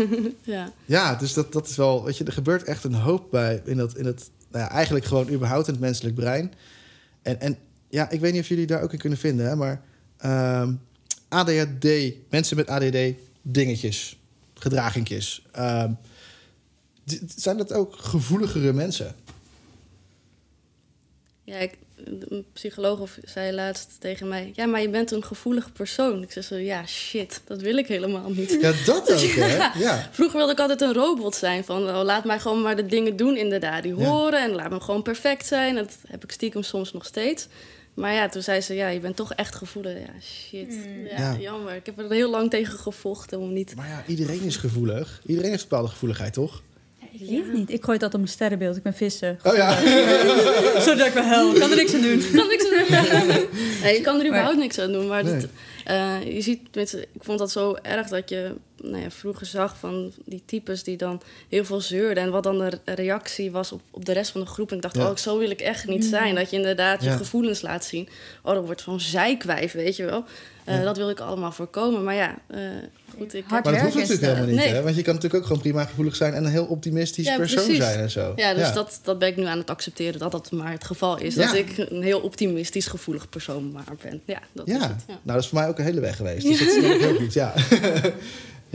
[0.42, 0.72] ja.
[0.84, 2.04] Ja, dus dat, dat is wel...
[2.04, 4.30] Weet je, er gebeurt echt een hoop bij in, dat, in het...
[4.52, 6.52] Nou ja, eigenlijk gewoon überhaupt in het menselijk brein.
[7.26, 9.83] En, en ja, ik weet niet of jullie daar ook in kunnen vinden, hè, maar...
[10.16, 10.75] ehm,
[11.28, 11.87] ADHD,
[12.30, 12.97] mensen met ADD,
[13.42, 14.18] dingetjes,
[14.54, 15.47] gedragingjes.
[15.52, 15.92] ehm,
[17.37, 19.14] zijn dat ook gevoeligere mensen?
[21.45, 24.50] Ja, ik, een psycholoog of- zei laatst tegen mij...
[24.54, 26.22] Ja, maar je bent een gevoelig persoon.
[26.22, 28.56] Ik zeg zo, ja, shit, dat wil ik helemaal niet.
[28.60, 29.78] Ja, dat ook, hè?
[29.78, 30.08] Ja.
[30.12, 31.64] Vroeger wilde ik altijd een robot zijn.
[31.64, 33.82] Van, oh, laat mij gewoon maar de dingen doen inderdaad.
[33.82, 34.04] Die Ja.
[34.04, 35.74] horen en laat me gewoon perfect zijn.
[35.74, 37.46] Dat heb ik stiekem soms nog steeds.
[37.94, 39.92] Maar ja, toen zei ze, ja, je bent toch echt gevoelig.
[39.98, 40.74] Ja, shit.
[41.10, 41.36] Ja, Ja.
[41.40, 41.74] jammer.
[41.74, 43.74] Ik heb er heel lang tegen gevochten om niet...
[43.76, 45.20] Maar ja, iedereen is gevoelig.
[45.26, 46.62] Iedereen heeft een bepaalde gevoeligheid, toch?
[47.12, 47.70] Ik weet het niet.
[47.72, 48.76] Ik gooi dat op mijn sterrenbeeld.
[48.76, 49.38] Ik ben vissen.
[49.42, 49.70] Oh ja.
[50.86, 51.50] Zodat ik me hel.
[51.54, 52.22] Ik kan er niks aan doen.
[52.34, 53.44] kan niks aan doen.
[53.82, 55.06] nee, je kan er überhaupt Maar- niks aan doen.
[55.06, 55.34] Maar Nee.
[55.40, 55.48] dat,
[55.84, 58.52] eh, je ziet, ik vond dat zo erg dat je
[58.83, 62.23] nou ja, vroeger zag van die types die dan heel veel zeurden.
[62.25, 64.71] En wat dan de re- reactie was op, op de rest van de groep.
[64.71, 65.11] En ik dacht, Ja.
[65.11, 66.35] oh, zo wil ik echt niet zijn.
[66.35, 68.09] Dat je inderdaad je gevoelens laat zien.
[68.42, 70.25] Oh, dat wordt zo'n zijkwijf, weet je wel.
[70.64, 70.83] Eh, Ja.
[70.85, 72.04] Dat wil ik allemaal voorkomen.
[72.04, 72.61] Maar ja, eh,
[73.18, 73.35] goed.
[73.35, 74.68] Ik, Hard Maar dat hoeft natuurlijk helemaal niet, Nee.
[74.68, 74.83] hè?
[74.83, 77.65] Want je kan natuurlijk ook gewoon prima gevoelig zijn en een heel optimistisch Ja, persoon
[77.65, 77.82] precies.
[77.82, 78.32] zijn en zo.
[78.36, 81.19] ja, dus Dat, dat ben ik nu aan het accepteren dat dat maar het geval
[81.19, 81.34] is.
[81.34, 81.47] Ja.
[81.47, 84.21] Dat ik een heel optimistisch, gevoelig persoon maar ben.
[84.25, 85.04] Ja, dat Ja, is het.
[85.06, 85.12] Ja.
[85.12, 86.47] nou dat is voor mij ook een hele weg geweest.
[86.47, 87.54] Dus dat is heel goed, ja.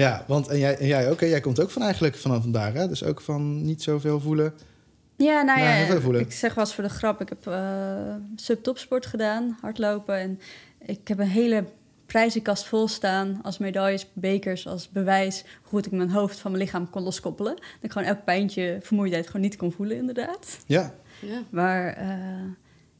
[0.02, 1.26] Ja, want en jij, en jij ook, hè?
[1.26, 2.88] jij komt ook van eigenlijk vanaf vandaar, hè?
[2.88, 4.54] Dus ook van niet zoveel voelen.
[5.18, 6.22] Ja, nou ja, voelen.
[6.22, 7.22] ik zeg wel eens voor de grap.
[7.22, 10.16] Ik heb eh subtopsport gedaan, hardlopen.
[10.20, 10.40] En
[10.86, 11.64] ik heb een hele
[12.06, 16.64] prijzenkast vol staan als medailles, bekers, als bewijs hoe goed ik mijn hoofd van mijn
[16.64, 17.56] lichaam kon loskoppelen.
[17.56, 20.58] Dat ik gewoon elk pijntje, vermoeidheid gewoon niet kon voelen, inderdaad.
[20.66, 21.42] Ja, Ja.
[21.50, 22.08] Maar eh,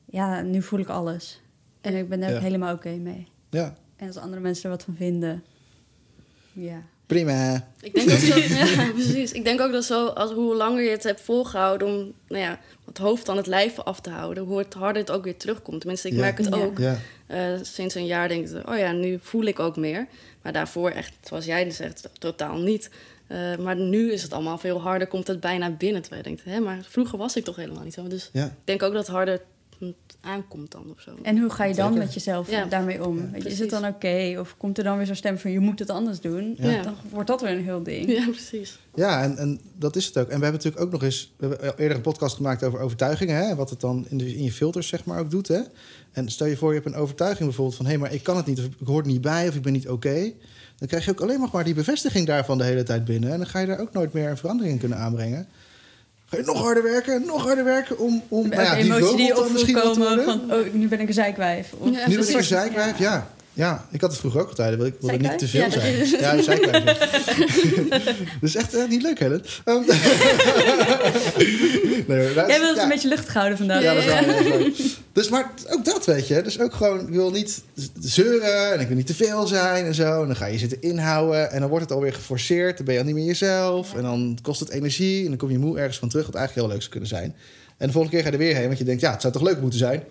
[0.06, 1.42] ja, nu voel ik alles.
[1.82, 2.36] En ik ben er Ja.
[2.36, 3.28] ook helemaal oké mee.
[3.50, 3.76] ja.
[3.96, 5.44] En als andere mensen er wat van vinden,
[6.54, 6.82] ja.
[7.06, 7.68] Prima.
[7.82, 9.32] Ik denk ook zo, ja, precies.
[9.32, 12.60] Ik denk ook dat zo, als, hoe langer je het hebt volgehouden om nou ja,
[12.86, 15.80] het hoofd van het lijf af te houden, hoe het harder het ook weer terugkomt.
[15.80, 16.20] Tenminste, ik Ja.
[16.20, 16.62] merk het Ja.
[16.62, 16.78] ook.
[16.78, 20.08] Ja, Eh, sinds een jaar denk ik, oh ja, nu voel ik ook meer.
[20.42, 22.90] Maar daarvoor echt, zoals jij dus zegt, totaal niet.
[23.28, 26.02] Eh, maar nu is het allemaal veel harder, komt het bijna binnen.
[26.02, 28.08] Terwijl je denkt, hè, maar vroeger was ik toch helemaal niet zo.
[28.08, 28.46] Dus ja.
[28.46, 29.42] ik denk ook dat het harder
[30.22, 31.12] aankomt dan of zo.
[31.24, 32.04] En hoe ga je dan Zeker.
[32.06, 32.66] met jezelf Ja.
[32.66, 33.18] daarmee om?
[33.18, 34.36] Ja, Weet je, is het dan oké?
[34.40, 36.56] Of komt er dan weer zo'n stem van je moet het anders doen?
[36.58, 36.82] Ja.
[36.84, 38.12] Dan wordt dat weer een heel ding.
[38.12, 38.80] Ja, precies.
[38.96, 40.24] Ja, en, en dat is het ook.
[40.30, 41.34] En we hebben natuurlijk ook nog eens...
[41.38, 43.36] We hebben eerder een podcast gemaakt over overtuigingen.
[43.36, 43.56] Hè?
[43.56, 45.48] Wat het dan in, de, in je filters zeg maar ook doet.
[45.48, 45.60] Hè?
[46.12, 47.86] En stel je voor, je hebt een overtuiging bijvoorbeeld van...
[47.86, 49.74] hé, maar ik kan het niet, of ik hoor er niet bij, of ik ben
[49.74, 50.32] niet oké.
[50.78, 53.32] Dan krijg je ook alleen nog maar die bevestiging daarvan de hele tijd binnen.
[53.32, 55.48] En dan ga je daar ook nooit meer een verandering in kunnen aanbrengen.
[56.32, 59.34] Ga je nog harder werken, nog harder werken om, om nou ja, die emotie die
[59.66, 60.26] te komen worden.
[60.26, 61.74] van, oh, nu ben ik een zijkwijf.
[61.78, 63.28] Of, Ja, nu ben ik een zijkwijf, ja.
[63.54, 64.76] Ja, ik had het vroeger ook altijd.
[64.76, 66.10] wil Ik wilde niet te veel Zijkwijf?
[66.10, 66.62] zijn.
[66.62, 66.80] Ja, ja.
[68.40, 69.44] Dat is echt eh, niet leuk, Helen.
[69.66, 69.80] Ehm,
[72.08, 72.84] nee, Jij wilt het ja.
[72.84, 73.84] een beetje luchtig houden vandaag.
[73.84, 75.00] Ja, dat is.
[75.14, 76.42] Dus maar ook dat, weet je.
[76.42, 77.62] Dus ook gewoon, ik wil niet
[78.00, 80.22] zeuren en ik wil niet te veel zijn en zo.
[80.22, 82.78] En dan ga je zitten inhouden en dan wordt het alweer geforceerd.
[82.78, 85.22] Dan ben je al niet meer jezelf en dan kost het energie.
[85.24, 87.36] En dan kom je moe ergens van terug, wat eigenlijk heel leuk zou kunnen zijn.
[87.78, 89.34] En de volgende keer ga je er weer heen, want je denkt, ja, het zou
[89.34, 90.04] toch leuk moeten zijn.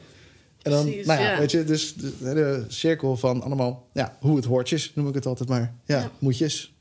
[0.62, 1.38] En dan, Precies, nou ja, ja.
[1.38, 5.26] weet je, dus de hele cirkel van allemaal, ja, hoe het hoortjes, noem ik het
[5.26, 5.74] altijd maar.
[5.84, 6.10] Ja, Ja.
[6.18, 6.74] moetjes.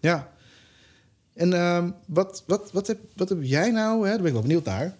[0.00, 0.32] Ja.
[1.34, 4.42] En ehm, wat, wat, wat, heb, wat heb jij nou, hè, daar ben ik wel
[4.42, 4.96] benieuwd naar.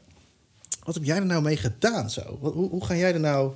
[0.85, 2.39] Wat heb jij er nou mee gedaan zo?
[2.41, 3.53] Wat, hoe, hoe ga jij er nou...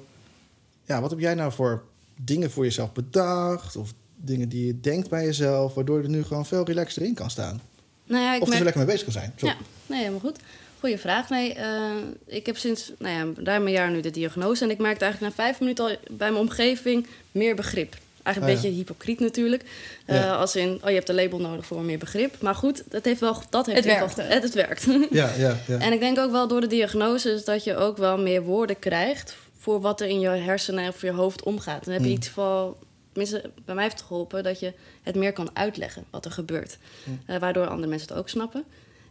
[0.84, 1.84] Ja, wat heb jij nou voor
[2.24, 3.76] dingen voor jezelf bedacht?
[3.76, 5.74] Of dingen die je denkt bij jezelf...
[5.74, 7.60] waardoor je er nu gewoon veel relaxter in kan staan?
[8.08, 9.32] Nou ja, ik of er merk- zo lekker mee bezig kan zijn.
[9.36, 9.54] Sorry.
[9.54, 10.36] Ja, nee, helemaal goed.
[10.80, 11.28] Goeie vraag.
[11.28, 11.90] Nee, eh,
[12.26, 14.64] ik heb sinds nou ja, ruim een jaar nu de diagnose.
[14.64, 17.96] En ik merkte eigenlijk na vijf minuten al bij mijn omgeving meer begrip.
[18.22, 18.68] eigenlijk een Ah, ja.
[18.70, 19.62] beetje hypocriet natuurlijk.
[20.04, 20.34] Eh, Ja.
[20.34, 22.40] Als in, oh, je hebt een label nodig voor meer begrip.
[22.40, 24.86] Maar goed, dat heeft wel, dat heeft Het in werkt, Het, het werkt.
[25.10, 25.78] Ja, ja, ja.
[25.78, 28.78] En ik denk ook wel door de diagnose is dat je ook wel meer woorden
[28.78, 31.84] krijgt voor wat er in je hersenen of je hoofd omgaat.
[31.84, 32.16] Dan heb je Hmm.
[32.16, 32.76] iets van,
[33.18, 36.78] tenminste, bij mij heeft het geholpen dat je het meer kan uitleggen wat er gebeurt.
[37.04, 37.20] Hmm.
[37.26, 38.64] Eh, waardoor andere mensen het ook snappen.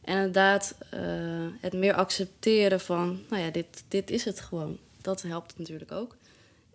[0.03, 0.99] En inderdaad, eh,
[1.61, 4.77] het meer accepteren van, nou ja, dit, dit is het gewoon.
[5.01, 6.15] Dat helpt natuurlijk ook.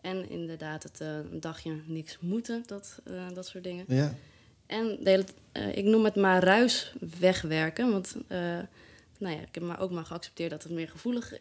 [0.01, 2.99] En inderdaad, het eh, een dagje niks moeten, dat,
[3.35, 3.85] dat soort dingen.
[3.89, 4.15] ja.
[4.67, 5.25] En de hele,
[5.75, 7.91] ik noem het maar ruis wegwerken.
[7.91, 8.17] Want
[9.19, 11.33] nou ja, ik heb maar ook maar geaccepteerd dat het meer gevoelig,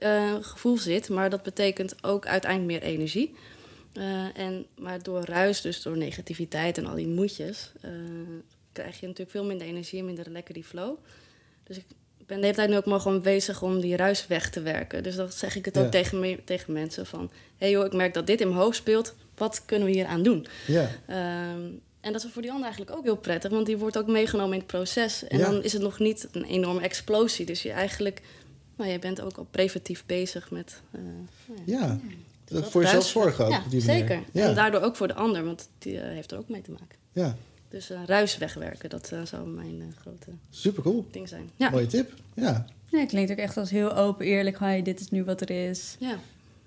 [0.41, 1.09] gevoel zit.
[1.09, 3.35] Maar dat betekent ook uiteindelijk meer energie.
[3.93, 7.71] Eh, en, maar door ruis, dus door negativiteit en al die moedjes...
[7.81, 7.91] eh,
[8.71, 10.97] krijg je natuurlijk veel minder energie en minder lekker die flow.
[11.63, 11.85] Dus ik
[12.25, 15.03] ben de hele tijd nu ook maar gewoon bezig om die ruis weg te werken.
[15.03, 17.19] Dus dan zeg ik het ook tegen, me- tegen mensen van...
[17.31, 19.15] hé hey joh, ik merk dat dit in mijn hoofd speelt.
[19.35, 20.47] Wat kunnen we hier aan doen?
[20.67, 20.89] ja.
[21.07, 21.61] Ehm,
[22.01, 24.53] en dat is voor die ander eigenlijk ook heel prettig, want die wordt ook meegenomen
[24.53, 25.27] in het proces.
[25.27, 25.45] En Ja.
[25.49, 27.45] dan is het nog niet een enorme explosie.
[27.45, 28.21] Dus je eigenlijk,
[28.75, 30.81] nou, je bent ook al preventief bezig met.
[30.91, 31.99] eh, nou ja, ja.
[32.51, 33.99] Dat voor jezelf ook Ja, op die manier.
[33.99, 34.19] zeker.
[34.31, 34.47] Ja.
[34.47, 36.97] En daardoor ook voor de ander, want die eh, heeft er ook mee te maken.
[37.11, 37.35] Ja,
[37.69, 41.05] Dus eh, ruis wegwerken, dat eh, zou mijn eh, grote super cool.
[41.11, 41.49] ding zijn.
[41.55, 41.69] Ja.
[41.69, 42.13] Mooie tip.
[42.35, 42.65] Ja.
[42.91, 44.59] Nee, klinkt ook echt als heel open, eerlijk.
[44.59, 45.95] Hey, dit is nu wat er is.
[45.99, 46.17] ja.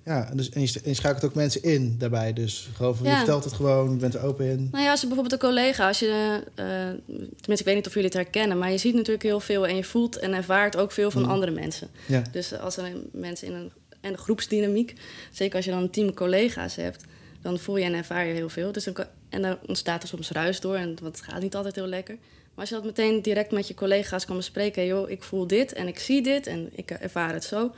[0.05, 2.33] Ja, en, dus, en, je, en je schakelt ook mensen in daarbij.
[2.33, 3.17] Dus gewoon van, je Ja.
[3.17, 4.69] vertelt het gewoon, je bent er open in.
[4.73, 6.65] Nou ja, als je bijvoorbeeld een collega, als je, eh,
[7.07, 9.77] tenminste, ik weet niet of jullie het herkennen, maar je ziet natuurlijk heel veel en
[9.77, 11.29] je voelt en ervaart ook veel van Mm.
[11.31, 11.89] andere mensen.
[12.07, 13.71] Ja, Dus als er mensen in een,
[14.05, 14.95] en een groepsdynamiek,
[15.33, 17.05] zeker als je dan een team collega's hebt,
[17.43, 18.73] dan voel je en ervaar je heel veel.
[18.73, 21.55] Dus dan kan, en dan ontstaat er soms ruis door, en, want het gaat niet
[21.55, 22.15] altijd heel lekker.
[22.15, 25.73] Maar als je dat meteen direct met je collega's kan bespreken, joh, ik voel dit
[25.73, 27.75] en ik zie dit en ik ervaar het zo.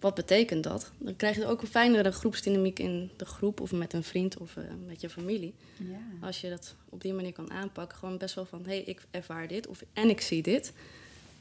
[0.00, 0.90] Wat betekent dat?
[0.98, 4.56] Dan krijg je ook een fijnere groepsdynamiek in de groep of met een vriend of
[4.56, 5.54] eh, met je familie.
[5.76, 6.26] Ja.
[6.26, 9.00] Als je dat op die manier kan aanpakken, gewoon best wel van hé, hey, ik
[9.10, 10.72] ervaar dit of en ik zie dit.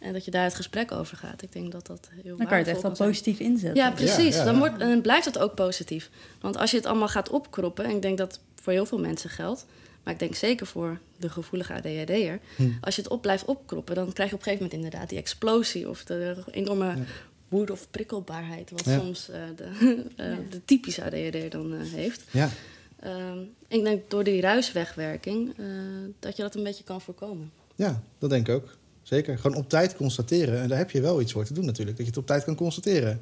[0.05, 1.41] En dat je daar het gesprek over gaat.
[1.41, 3.83] Ik denk dat dat heel Dan kan je het echt wel positief inzetten.
[3.83, 4.33] Ja, precies.
[4.35, 6.09] Ja, ja, Dan, wordt, dan blijft het ook positief.
[6.41, 9.29] Want als je het allemaal gaat opkroppen, en ik denk dat voor heel veel mensen
[9.29, 9.65] geldt,
[10.03, 12.63] maar ik denk zeker voor de gevoelige ADHD'er, Hm.
[12.81, 15.17] als je het op blijft opkroppen, dan krijg je op een gegeven moment inderdaad die
[15.17, 16.95] explosie of de enorme Ja.
[17.47, 18.99] woede of prikkelbaarheid, wat Ja.
[18.99, 19.63] soms eh, de,
[20.15, 22.23] eh, de typische ADHD'er dan eh, heeft.
[22.31, 22.49] ja.
[22.99, 25.65] Ehm, ik denk door die ruiswegwerking eh,
[26.19, 27.51] dat je dat een beetje kan voorkomen.
[27.75, 28.77] ja, dat denk ik ook.
[29.05, 29.37] Zeker.
[29.37, 30.61] Gewoon op tijd constateren.
[30.61, 31.97] En daar heb je wel iets voor te doen natuurlijk.
[31.97, 33.21] Dat je het op tijd kan constateren.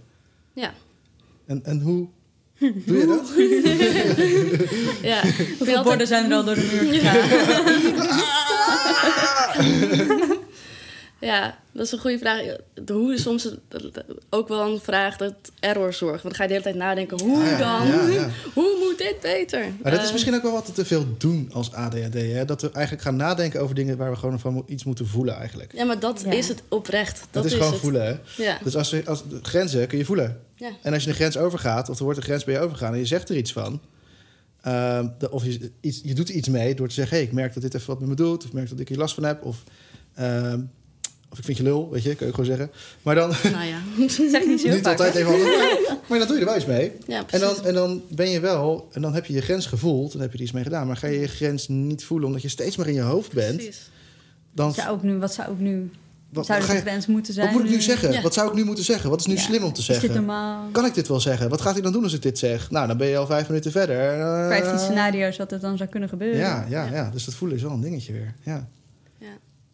[0.53, 0.73] Ja,
[1.45, 2.07] En, en hoe
[2.59, 3.33] doe je dat?
[5.11, 5.21] ja.
[5.57, 7.21] Hoeveel borden zijn er al door de muur gegaan?
[11.23, 12.41] Ja, dat is een goede vraag.
[12.73, 13.49] De hoe is soms
[14.29, 16.23] ook wel een vraag dat error zorgt.
[16.23, 17.87] Want dan ga je de hele tijd nadenken, hoe Ah, ja, dan?
[17.87, 18.29] ja, ja.
[18.53, 19.59] Hoe moet dit beter?
[19.81, 22.13] Maar dat is Eh, misschien ook wel wat we te veel doen als ADHD.
[22.13, 22.45] Hè?
[22.45, 25.73] Dat we eigenlijk gaan nadenken over dingen waar we gewoon van iets moeten voelen eigenlijk.
[25.75, 26.31] Ja, maar dat Ja.
[26.31, 27.19] is het oprecht.
[27.19, 27.79] Dat, Dat, is, gewoon het.
[27.81, 28.05] voelen.
[28.05, 28.43] Hè?
[28.43, 28.57] Ja.
[28.63, 30.39] Dus als, we- als de grenzen kun je voelen.
[30.55, 30.69] Ja.
[30.81, 32.99] En als je een grens overgaat, of er wordt een grens bij je overgegaan en
[32.99, 33.81] je zegt er iets van.
[34.61, 37.31] ehm, de- of je, iets, je doet er iets mee door te zeggen: hey, ik
[37.31, 38.41] merk dat dit even wat met me doet.
[38.41, 39.43] Of ik merk dat ik hier last van heb.
[39.43, 39.63] Of,
[40.15, 40.59] ehm,
[41.33, 42.71] of ik vind je lul, weet je, kun je gewoon zeggen.
[43.01, 43.77] Maar dan Nou ja.
[44.31, 44.99] Zeg niet zo heel niet vaak.
[44.99, 45.39] altijd even.
[46.09, 46.91] Maar dan doe je er wel iets mee.
[47.07, 50.11] ja, En dan, en dan ben je wel, en dan heb je je grens gevoeld,
[50.11, 50.87] dan heb je er iets mee gedaan.
[50.87, 53.55] Maar ga je je grens niet voelen omdat je steeds maar in je hoofd bent,
[53.55, 53.89] Precies.
[54.51, 55.91] dan Zou ook nu, wat zou ook nu?
[56.29, 57.45] wat, zou de grens moeten zijn?
[57.47, 58.11] wat moet ik nu zeggen?
[58.11, 58.21] Ja.
[58.21, 59.09] Wat zou ik nu moeten zeggen?
[59.09, 59.39] Wat is nu Ja.
[59.41, 60.13] slim om te Is dit zeggen?
[60.15, 60.69] normaal?
[60.71, 61.49] Kan ik dit wel zeggen?
[61.49, 62.71] Wat gaat hij dan doen als ik dit zeg?
[62.71, 64.19] Nou, dan ben je al vijf minuten verder.
[64.19, 66.37] Eh, 15 scenario's wat er dan zou kunnen gebeuren.
[66.39, 66.93] Ja, ja, Ja.
[66.93, 68.33] ja, dus dat voelen is wel een dingetje weer.
[68.41, 68.67] Ja,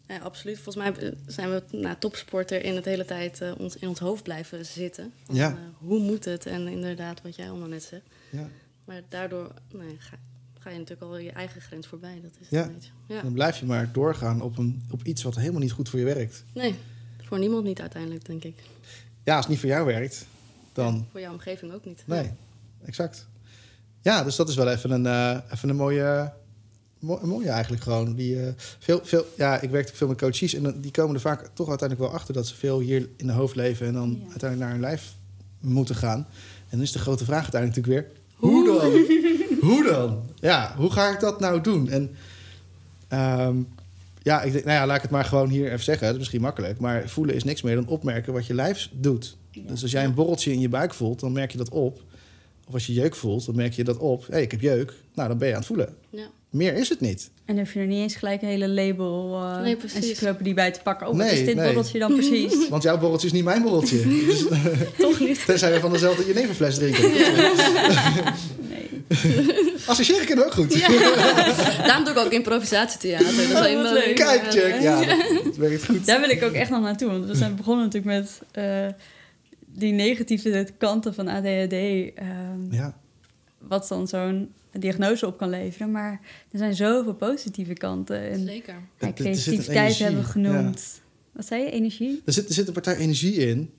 [0.10, 0.18] Ja.
[0.18, 0.60] absoluut.
[0.60, 4.00] Volgens mij eh, zijn we na topsporter in het hele tijd eh, ons, in ons
[4.00, 5.14] hoofd blijven zitten.
[5.24, 5.50] Van, Ja.
[5.50, 6.46] eh, hoe moet het?
[6.46, 8.04] En inderdaad, wat jij allemaal net zegt.
[8.30, 8.48] ja.
[8.86, 10.16] Maar daardoor nee, ga,
[10.60, 12.20] ga je natuurlijk al je eigen grens voorbij.
[12.22, 12.64] Dat is het Ja.
[12.64, 12.82] een.
[13.16, 13.22] Ja.
[13.22, 16.06] Dan blijf je maar doorgaan op, een, op iets wat helemaal niet goed voor je
[16.06, 16.44] werkt.
[16.54, 16.76] Nee,
[17.24, 18.60] voor niemand niet uiteindelijk, denk ik.
[19.24, 20.26] Ja, als het niet voor jou werkt,
[20.74, 22.04] dan Voor jouw omgeving ook niet.
[22.06, 22.32] Nee,
[22.86, 23.28] exact.
[24.02, 26.34] Ja, dus dat is wel even een, even een mooie,
[27.00, 28.16] mo- een mooie eigenlijk gewoon.
[28.16, 31.50] Die, eh, veel, veel, ja, ik werk veel met coaches en die komen er vaak
[31.54, 34.30] toch uiteindelijk wel achter dat ze veel hier in de hoofd leven en dan Ja.
[34.30, 35.14] uiteindelijk naar hun lijf
[35.60, 36.28] moeten gaan.
[36.70, 38.92] En dan is de grote vraag uiteindelijk natuurlijk weer: hoe dan?
[39.70, 40.20] hoe dan?
[40.36, 41.90] Ja, hoe ga ik dat nou doen?
[41.90, 42.16] En
[43.08, 43.56] ehm,
[44.22, 46.04] ja, ik denk, nou ja, laat ik het maar gewoon hier even zeggen.
[46.06, 49.38] Dat is misschien makkelijk, maar voelen is niks meer dan opmerken wat je lijf doet.
[49.52, 49.62] Ja.
[49.68, 52.02] Dus als jij een borreltje in je buik voelt, dan merk je dat op.
[52.70, 54.26] Of als je jeuk voelt, dan merk je dat op.
[54.30, 54.94] Hé, ik heb jeuk.
[55.16, 55.96] Nou, dan ben je aan het voelen.
[56.10, 56.28] Ja.
[56.50, 57.30] Meer is het niet.
[57.46, 59.96] En dan hoef je er niet eens gelijk een hele label uh, Nee, precies.
[60.10, 61.08] encyclopedie bij te pakken.
[61.08, 61.66] Oh, wat Nee, is dit nee.
[61.66, 62.54] borreltje dan precies?
[62.70, 63.98] Want jouw borreltje is niet mijn borreltje.
[64.26, 64.46] dus,
[64.98, 65.46] Toch niet.
[65.46, 67.12] tenzij we van dezelfde jeneverfles drinken.
[68.70, 68.88] nee.
[69.86, 70.80] Associëren kunnen we ook goed.
[71.86, 73.26] Daarom doe ik ook improvisatietheater.
[73.54, 74.16] Dat is Oh, leuk.
[74.16, 74.82] Kijk, check.
[74.82, 76.06] Ja, dat, dat werkt goed.
[76.06, 77.10] Daar wil ik ook echt nog naartoe.
[77.10, 78.88] Want we zijn begonnen natuurlijk met eh,
[79.80, 81.74] die negatieve kanten van ADHD.
[81.74, 82.98] ehm, Ja,
[83.58, 85.92] Wat dan zo'n diagnose op kan leveren.
[85.92, 86.20] Maar
[86.52, 88.30] er zijn zoveel positieve kanten.
[88.30, 88.74] En Zeker.
[88.74, 91.02] ja, Er- er creativiteit hebben we genoemd.
[91.32, 91.72] Wat zei je?
[91.72, 92.22] Energie?
[92.26, 93.72] er zit, er zit een partij energie in.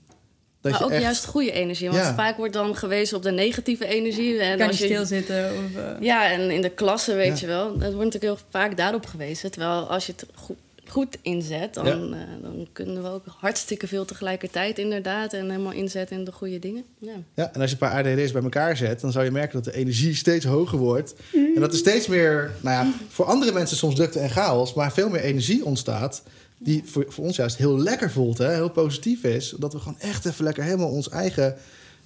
[0.61, 1.89] Dat maar je ook echt, juist goede energie.
[1.89, 2.15] Want Ja.
[2.15, 4.39] vaak wordt dan gewezen op de negatieve energie.
[4.39, 5.51] En kan als je stilzitten?
[5.51, 7.39] Of, eh, Ja, en in de klasse, weet Ja.
[7.39, 7.67] je wel.
[7.77, 9.51] Dat wordt natuurlijk heel vaak daarop gewezen.
[9.51, 10.55] Terwijl als je het goed,
[10.91, 11.93] goed inzet, dan, Ja.
[11.93, 15.33] eh, dan kunnen we ook hartstikke veel tegelijkertijd inderdaad.
[15.33, 16.83] En helemaal inzetten in de goede dingen.
[16.99, 17.13] Ja.
[17.35, 19.73] Ja, en als je een paar ADHD's bij elkaar zet, dan zou je merken dat
[19.73, 21.13] de energie steeds hoger wordt.
[21.33, 24.93] En dat er steeds meer, nou ja, voor andere mensen soms drukte en chaos, maar
[24.93, 26.23] veel meer energie ontstaat.
[26.57, 28.53] Die voor, voor ons juist heel lekker voelt, hè?
[28.53, 29.53] heel positief is.
[29.57, 31.55] Dat we gewoon echt even lekker helemaal ons eigen,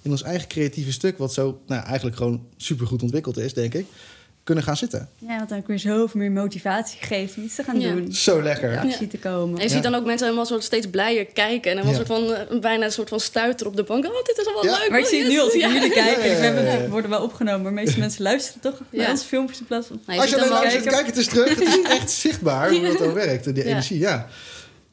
[0.02, 3.86] in ons eigen creatieve stuk, wat zo nou, eigenlijk gewoon supergoed ontwikkeld is, denk ik,
[4.46, 5.08] kunnen gaan zitten.
[5.18, 7.92] ja, wat dan ook weer zoveel meer motivatie geeft om iets te gaan Ja.
[7.92, 8.12] doen.
[8.12, 8.78] Zo lekker.
[8.78, 9.54] Actie te komen.
[9.56, 9.74] En je Ja.
[9.74, 11.78] ziet dan ook mensen helemaal soort steeds blijer kijken.
[11.78, 11.94] En Ja.
[11.94, 14.04] soort van, eh, bijna een soort van stuiter op de bank.
[14.04, 14.78] Oh, dit is allemaal Ja.
[14.78, 14.90] leuk.
[14.90, 16.16] Maar ik oh, zie het nu als naar jullie kijk.
[16.16, 19.10] Ja, ja, ja, We hebben worden wel opgenomen, maar de meeste mensen luisteren toch naar
[19.10, 20.00] onze filmpjes in plaats van...
[20.06, 21.48] Nou, je Als je alleen allemaal- luistert, kijk het eens terug.
[21.48, 23.62] Het is echt zichtbaar hoe dat dan werkt, die Ja.
[23.70, 24.26] energie, ja.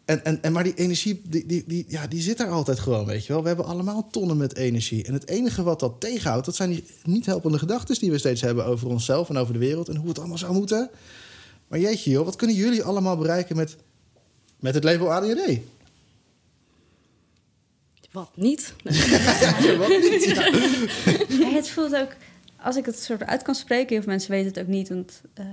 [0.05, 3.05] En, en, en maar die energie, die, die, die, ja, die zit er altijd gewoon,
[3.05, 3.41] weet je wel.
[3.41, 5.03] We hebben allemaal tonnen met energie.
[5.03, 8.41] En het enige wat dat tegenhoudt, dat zijn die niet helpende gedachten die we steeds
[8.41, 10.89] hebben over onszelf en over de wereld en hoe het allemaal zou moeten.
[11.67, 13.75] Maar jeetje joh, wat kunnen jullie allemaal bereiken met,
[14.59, 15.59] met het label ADHD?
[18.11, 18.73] Wat niet?
[18.83, 20.23] Ja, wat niet?
[20.23, 20.47] Ja.
[21.39, 22.15] Ja, het voelt ook,
[22.61, 25.21] als ik het soort uit kan spreken, heel veel mensen weten het ook niet, want
[25.33, 25.45] eh,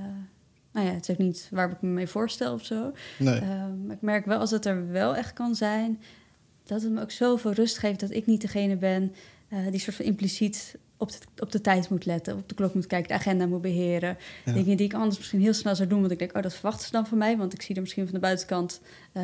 [0.73, 2.93] nou ja, het is ook niet waar ik me mee voorstel of zo.
[3.19, 3.41] Nee.
[3.41, 6.01] Ehm, maar ik merk wel, als het er wel echt kan zijn,
[6.65, 9.15] dat het me ook zoveel rust geeft dat ik niet degene ben
[9.49, 12.75] eh, die soort van impliciet op de, op de tijd moet letten, op de klok
[12.75, 14.17] moet kijken, de agenda moet beheren.
[14.45, 14.53] Ja.
[14.53, 16.87] Dingen die ik anders misschien heel snel zou doen, want ik denk, oh, dat verwachten
[16.87, 18.81] ze dan van mij, want ik zie er misschien van de buitenkant
[19.13, 19.23] eh,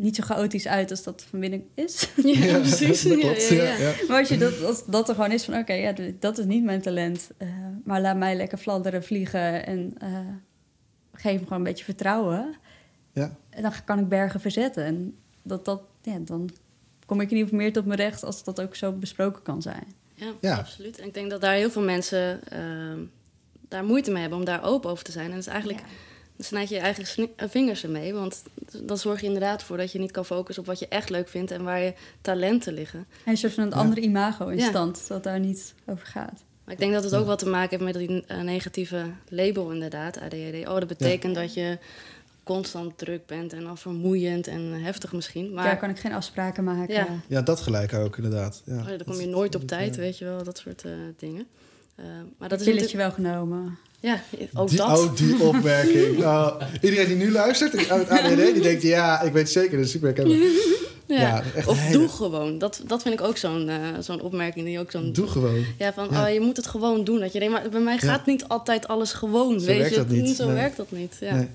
[0.00, 2.08] niet zo chaotisch uit als dat van binnen is.
[2.22, 3.02] Ja, precies.
[3.02, 3.76] Dat Ja, klopt, ja, ja, ja.
[3.78, 3.92] ja.
[4.08, 6.64] Maar als je dat, als dat er gewoon is van, oké, ja, dat is niet
[6.64, 7.30] mijn talent.
[7.36, 7.48] eh,
[7.84, 10.18] maar laat mij lekker fladderen, vliegen en eh,
[11.12, 12.54] geef me gewoon een beetje vertrouwen.
[13.12, 13.36] Ja.
[13.50, 14.84] En dan kan ik bergen verzetten.
[14.84, 16.50] En dat, dat, ja, dan
[17.06, 19.62] kom ik in ieder geval meer tot mijn recht als dat ook zo besproken kan
[19.62, 19.94] zijn.
[20.14, 20.56] Ja, Ja.
[20.56, 20.98] absoluut.
[20.98, 22.98] En ik denk dat daar heel veel mensen ehm,
[23.68, 25.24] daar moeite mee hebben om daar open over te zijn.
[25.24, 25.80] En dat is eigenlijk,
[26.40, 28.14] snijd je je eigen eh, vingers ermee.
[28.14, 28.42] Want
[28.82, 31.28] dan zorg je inderdaad voor dat je niet kan focussen op wat je echt leuk
[31.28, 33.06] vindt en waar je talenten liggen.
[33.24, 33.76] En een soort van een Ja.
[33.76, 34.68] andere imago in Ja.
[34.68, 36.42] stand, dat daar niet over gaat.
[36.64, 39.70] Maar ik denk dat het ook wat te maken heeft met die eh, negatieve label
[39.72, 40.68] inderdaad, ADHD.
[40.68, 41.78] Oh, dat betekent dat je
[42.42, 45.52] constant druk bent en al vermoeiend en heftig misschien.
[45.52, 46.94] Maar Daar kan ik geen afspraken maken.
[46.94, 47.06] Ja.
[47.26, 48.62] ja, dat gelijk ook inderdaad.
[48.64, 48.76] Ja.
[48.78, 51.46] oh, dan kom je nooit op tijd, weet je wel, dat soort eh, dingen.
[51.94, 52.04] Eh,
[52.38, 52.92] maar Dat is natuurlijk...
[52.96, 53.78] wel genomen.
[54.00, 54.22] Ja,
[54.54, 54.98] ook die, dat.
[54.98, 56.18] Oh, die opmerking.
[56.24, 58.08] Oh, iedereen die nu luistert uit
[58.54, 58.82] die denkt...
[58.82, 60.36] ja, ik weet zeker, dat is super herkenbaar.
[61.06, 61.20] Ja.
[61.20, 62.58] Ja, echt of hele- doe gewoon.
[62.58, 65.12] Dat, dat vind ik ook zo'n eh, zo'n opmerking die ook zo'n...
[65.12, 65.64] Doe gewoon.
[65.78, 66.26] Ja, van Ja.
[66.26, 67.20] Oh, je moet het gewoon doen.
[67.20, 67.98] Dat je denkt, maar bij mij Ja.
[68.00, 69.60] gaat niet altijd alles gewoon.
[69.60, 69.96] Zo weet werkt je?
[69.96, 70.36] dat niet.
[70.36, 70.54] Zo Nee.
[70.54, 71.16] werkt dat niet.
[71.20, 71.34] Ja.
[71.34, 71.48] Nee.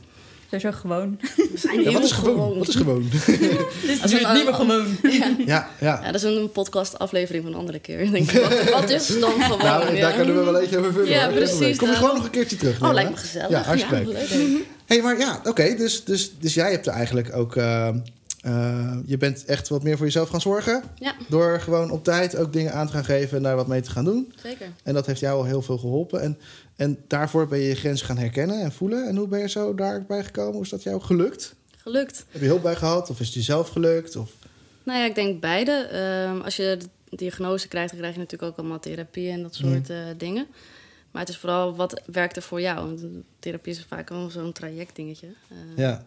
[0.60, 1.20] Sowieso gewoon.
[1.36, 2.58] We zijn Ja, heel wat is gewoon?
[2.58, 3.10] Wat is gewoon?
[3.12, 4.86] Dit Dat is niet meer gewoon.
[5.02, 5.36] Ja.
[5.46, 6.00] ja, ja.
[6.04, 8.00] ja, dat is een podcast aflevering van een andere keer.
[8.00, 9.58] Ik denk, wat, wat is dan gewoon?
[9.58, 10.02] Nou, ja?
[10.02, 11.10] daar kunnen we wel eentje over vullen.
[11.10, 11.34] Ja, hoor.
[11.34, 12.82] precies, Kom je gewoon nog een keertje terug.
[12.82, 13.50] Oh, lijkt me gezellig.
[13.50, 14.30] Ja, hartstikke leuk.
[14.30, 14.58] leuk.
[14.86, 15.76] hey, maar ja, oké.
[15.76, 17.56] dus, dus, dus jij hebt er eigenlijk ook...
[17.56, 17.88] eh,
[18.42, 20.84] eh, je bent echt wat meer voor jezelf gaan zorgen.
[20.96, 23.82] Ja, Door gewoon op tijd ook dingen aan te gaan geven en daar wat mee
[23.82, 24.34] te gaan doen.
[24.44, 24.68] zeker.
[24.84, 26.22] En dat heeft jou al heel veel geholpen.
[26.22, 26.38] En,
[26.76, 29.08] en daarvoor ben je je grens gaan herkennen en voelen.
[29.08, 30.54] En hoe ben je zo daarbij gekomen?
[30.54, 31.56] Hoe is dat jou gelukt?
[31.78, 32.26] Gelukt.
[32.30, 33.10] Heb je hulp bij gehad?
[33.10, 34.16] Of is het jezelf gelukt?
[34.16, 34.32] Of...
[34.84, 35.72] Nou ja, ik denk beide.
[35.72, 36.78] Ehm, als je
[37.10, 40.48] de diagnose krijgt, dan krijg je natuurlijk ook allemaal therapie en dat soort eh, dingen.
[41.12, 42.86] Maar het is vooral wat werkt er voor jou.
[42.88, 43.02] Want
[43.40, 45.28] therapie is vaak wel zo'n trajectdingetje.
[45.28, 46.06] Eh, Ja.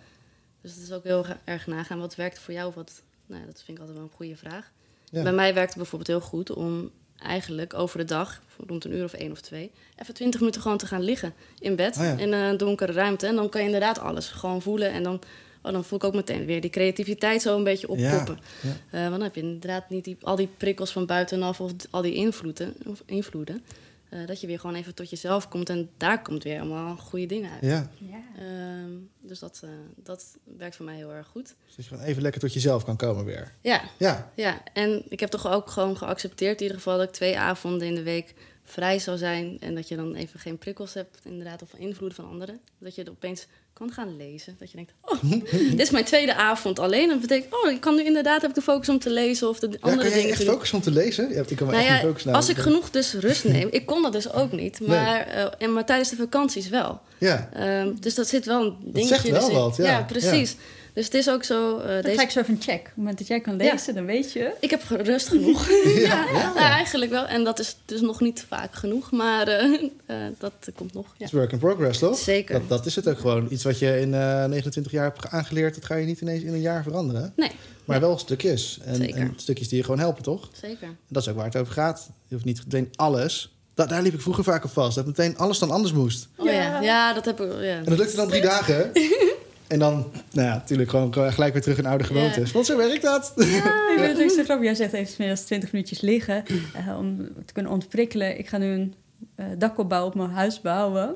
[0.61, 1.98] Dus het is ook heel erg nagaan.
[1.98, 2.72] Wat werkt er voor jou?
[2.74, 4.70] Wat, nou, ja, dat vind ik altijd wel een goede vraag.
[5.11, 5.22] Ja.
[5.22, 6.90] Bij mij werkt het bijvoorbeeld heel goed om
[7.22, 10.78] eigenlijk over de dag, rond een uur of één of twee, even twintig minuten gewoon
[10.78, 12.16] te gaan liggen in bed Oh ja.
[12.16, 13.26] in een donkere ruimte.
[13.26, 14.90] En dan kan je inderdaad alles gewoon voelen.
[14.90, 15.20] En dan,
[15.62, 18.38] oh, dan voel ik ook meteen weer die creativiteit zo een beetje oppoppen.
[18.62, 21.72] Ja, Eh, want dan heb je inderdaad niet die, al die prikkels van buitenaf of
[21.90, 22.74] al die invloeden.
[22.87, 23.62] Of invloeden
[24.10, 27.26] eh, dat je weer gewoon even tot jezelf komt en daar komt weer allemaal goede
[27.26, 27.62] dingen uit.
[27.62, 27.90] Ja.
[27.98, 28.22] Ja.
[28.38, 28.90] Ehm,
[29.20, 31.44] Dus dat, eh, dat werkt voor mij heel erg goed.
[31.66, 33.54] Dus dat je gewoon even lekker tot jezelf kan komen weer.
[33.60, 37.12] Ja, Ja, ja, en ik heb toch ook gewoon geaccepteerd in ieder geval dat ik
[37.14, 38.34] twee avonden in de week
[38.68, 39.57] vrij zou zijn.
[39.61, 42.61] En dat je dan even geen prikkels hebt, inderdaad, of invloed van anderen.
[42.78, 44.57] Dat je er opeens kan gaan lezen.
[44.59, 45.22] Dat je denkt, oh,
[45.70, 47.09] dit is mijn tweede avond alleen.
[47.09, 49.59] Dat betekent, oh, ik kan nu inderdaad, heb ik de focus om te lezen of
[49.59, 51.31] de ja andere kan je dingen echt focussen om te lezen?
[51.31, 52.33] Ja, ik kan Nou ja, focussen.
[52.35, 54.88] als ik genoeg dus rust neem, ik kon dat dus ook niet, Nee.
[54.88, 57.00] maar, eh, en, maar tijdens de vakanties wel.
[57.18, 59.07] Ja, Ehm, dus dat zit wel een dingetje.
[59.14, 60.02] zegt wel dus wat, ja.
[60.02, 60.57] precies.
[60.98, 61.78] Dus het is ook zo.
[61.78, 62.16] eh, Dat deze...
[62.16, 62.78] ga ik zo van check.
[62.78, 64.52] Op het moment dat jij kan lezen, dan weet je.
[64.61, 65.68] Ik heb rust genoeg.
[66.08, 67.26] ja, ja, eigenlijk wel.
[67.26, 69.64] En dat is dus nog niet vaak genoeg, maar eh,
[70.06, 71.04] eh, dat komt nog.
[71.04, 71.12] Ja.
[71.18, 72.18] het is work in progress, toch?
[72.18, 72.54] Zeker.
[72.58, 73.46] Dat, dat is het ook gewoon.
[73.50, 76.52] Iets wat je in eh, 29 jaar hebt aangeleerd, dat ga je niet ineens in
[76.52, 77.32] een jaar veranderen.
[77.37, 77.50] Nee,
[77.84, 78.78] Maar wel stukjes.
[78.84, 79.16] En, Zeker.
[79.16, 80.48] en stukjes die je gewoon helpen, toch?
[80.61, 80.87] zeker.
[80.87, 82.11] En dat is ook waar het over gaat.
[82.26, 83.52] Je hoeft niet meteen alles.
[83.74, 84.94] Da- daar liep ik vroeger vaak op vast.
[84.94, 86.28] Dat meteen alles dan anders moest.
[86.37, 87.52] Oh ja, ja, dat heb ik.
[87.52, 87.76] Ja.
[87.76, 88.90] En dat lukte dan drie dagen.
[89.68, 92.52] En dan, nou ja, natuurlijk gewoon gelijk weer terug in oude gewoontes.
[92.52, 93.33] Want zo werkt dat.
[93.37, 93.44] Ik
[93.96, 94.64] vind het ook zo grappig.
[94.66, 98.38] Jij zegt even meer dan 20 minuutjes liggen eh, om te kunnen ontprikkelen.
[98.38, 98.94] Ik ga nu een
[99.35, 101.14] eh, dak opbouwen op mijn huis bouwen.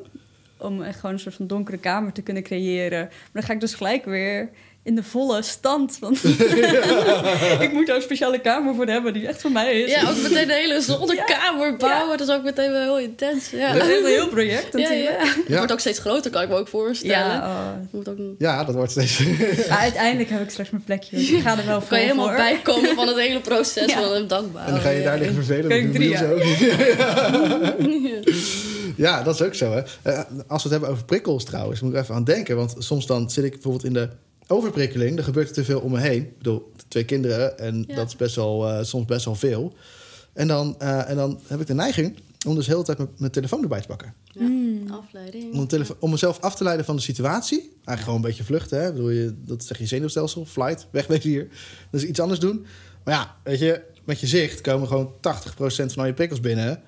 [0.59, 3.01] Om echt gewoon een soort van donkere kamer te kunnen creëren.
[3.01, 4.51] Maar dan ga ik dus gelijk weer
[4.85, 5.99] in de volle stand.
[6.01, 6.25] Want
[7.67, 9.91] ik moet daar een speciale kamer voor hebben die echt voor mij is.
[9.91, 12.19] Ja, ook meteen de hele zolderkamer bouwen.
[12.19, 13.51] Dat is ook meteen wel heel intens.
[13.51, 15.19] Ja, Dat is een heel project ja, natuurlijk.
[15.25, 15.43] ja.
[15.47, 17.17] Het wordt ook steeds groter, kan ik me ook voorstellen.
[17.17, 17.89] Ja, oh.
[17.91, 19.19] Moet ook, Ja, dat wordt steeds...
[19.69, 21.17] maar uiteindelijk heb ik straks mijn plekje.
[21.17, 21.89] Dus ik ga er wel voor.
[21.89, 22.37] kan je helemaal voor.
[22.37, 24.03] bijkomen van het hele proces Ja.
[24.03, 24.65] van een dak bouwen.
[24.67, 25.05] En dan ga je Ja.
[25.05, 25.69] daar liggen vervelen.
[25.69, 26.39] Kan ik drie zo.
[28.97, 29.73] Ja, dat is ook zo.
[29.73, 29.83] Hè.
[30.03, 32.57] Eh, als we het hebben over prikkels trouwens, moet ik even aan denken.
[32.57, 34.09] Want soms dan zit ik bijvoorbeeld in de
[34.47, 35.19] overprikkeling.
[35.19, 36.23] Er gebeurt er te veel om me heen.
[36.23, 37.95] Ik bedoel, twee kinderen en Ja.
[37.95, 39.75] dat is best wel, eh, soms best wel veel.
[40.33, 43.33] En dan, eh, en dan heb ik de neiging om dus de hele tijd mijn,
[43.33, 44.15] telefoon erbij te pakken.
[44.33, 45.55] Ja, afleiding.
[45.55, 47.59] Om, telefo- om mezelf af te leiden van de situatie.
[47.61, 48.81] Eigenlijk gewoon een beetje vluchten.
[48.81, 48.87] Hè?
[48.89, 51.49] Ik bedoel, je, dat zeg je zenuwstelsel, flight, wegwezen hier.
[51.91, 52.67] Dus iets anders doen.
[53.05, 56.83] Maar ja, weet je, met je zicht komen gewoon 80% van al je prikkels binnen.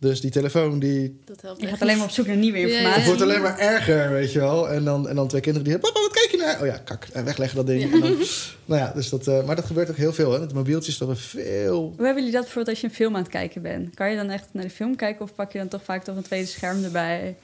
[0.00, 2.66] Dus die telefoon die Dat helpt Je gaat alleen maar op zoek naar nieuwe Ja,
[2.66, 2.72] ja.
[2.72, 2.98] informatie.
[3.00, 4.68] het wordt alleen maar erger, weet je wel.
[4.70, 6.60] En dan, en dan twee kinderen die papa, wat kijk je naar?
[6.60, 7.06] Oh ja, kak.
[7.12, 7.80] En wegleggen dat ding.
[7.82, 7.92] Ja.
[7.92, 8.16] En dan,
[8.64, 10.32] nou ja, dus dat, eh, maar dat gebeurt ook heel veel.
[10.32, 10.38] Hè.
[10.38, 11.80] Met de mobieltjes dat we veel...
[11.96, 13.94] Hoe hebben jullie dat bijvoorbeeld als je een film aan het kijken bent?
[13.94, 16.16] Kan je dan echt naar de film kijken of pak je dan toch vaak toch
[16.16, 17.36] een tweede scherm erbij?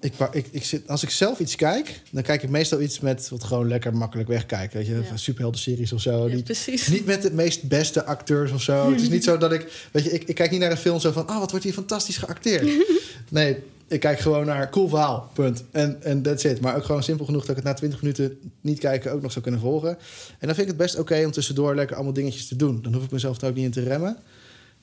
[0.00, 3.28] Ik, ik, ik zit, als ik zelf iets kijk, dan kijk ik meestal iets met
[3.28, 4.76] wat gewoon lekker makkelijk wegkijken.
[4.78, 5.16] Weet je, Ja.
[5.16, 6.28] superhelden-series of zo.
[6.28, 6.86] Ja, die, precies.
[6.86, 8.86] Niet met de meest beste acteurs of zo.
[8.92, 9.88] Het is niet zo dat ik...
[9.92, 11.26] Weet je, ik, ik kijk niet naar een film zo van...
[11.26, 12.70] Ah, wat wordt hier fantastisch geacteerd.
[13.28, 13.56] nee,
[13.88, 15.64] ik kijk gewoon naar cool verhaal, punt.
[15.70, 16.60] En en that's it.
[16.60, 19.30] Maar ook gewoon simpel genoeg dat ik het na 20 minuten niet kijken ook nog
[19.32, 19.88] zou kunnen volgen.
[20.38, 22.82] En dan vind ik het best oké om tussendoor lekker allemaal dingetjes te doen.
[22.82, 24.16] Dan hoef ik mezelf er ook niet in te remmen.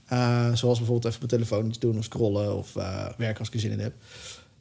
[0.06, 3.54] Eh, zoals bijvoorbeeld even mijn telefoon iets doen of scrollen of eh, werken als ik
[3.54, 3.94] er zin in heb.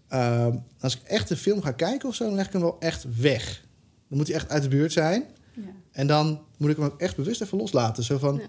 [0.08, 2.76] Ehm, als ik echt een film ga kijken of zo, dan leg ik hem wel
[2.78, 3.62] echt weg.
[4.08, 5.24] Dan moet hij echt uit de buurt zijn.
[5.54, 5.62] Ja.
[5.92, 8.02] En dan moet ik hem ook echt bewust even loslaten.
[8.04, 8.42] Zo van, Ja.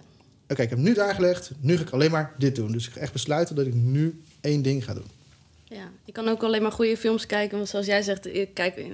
[0.48, 1.52] oké, ik heb nu daar gelegd.
[1.60, 2.72] Nu ga ik alleen maar dit doen.
[2.72, 5.06] Dus ik ga echt besluiten dat ik nu één ding ga doen.
[5.63, 7.58] Ja, ik kan ook alleen maar goede films kijken.
[7.58, 8.86] Want zoals jij zegt, ik kijk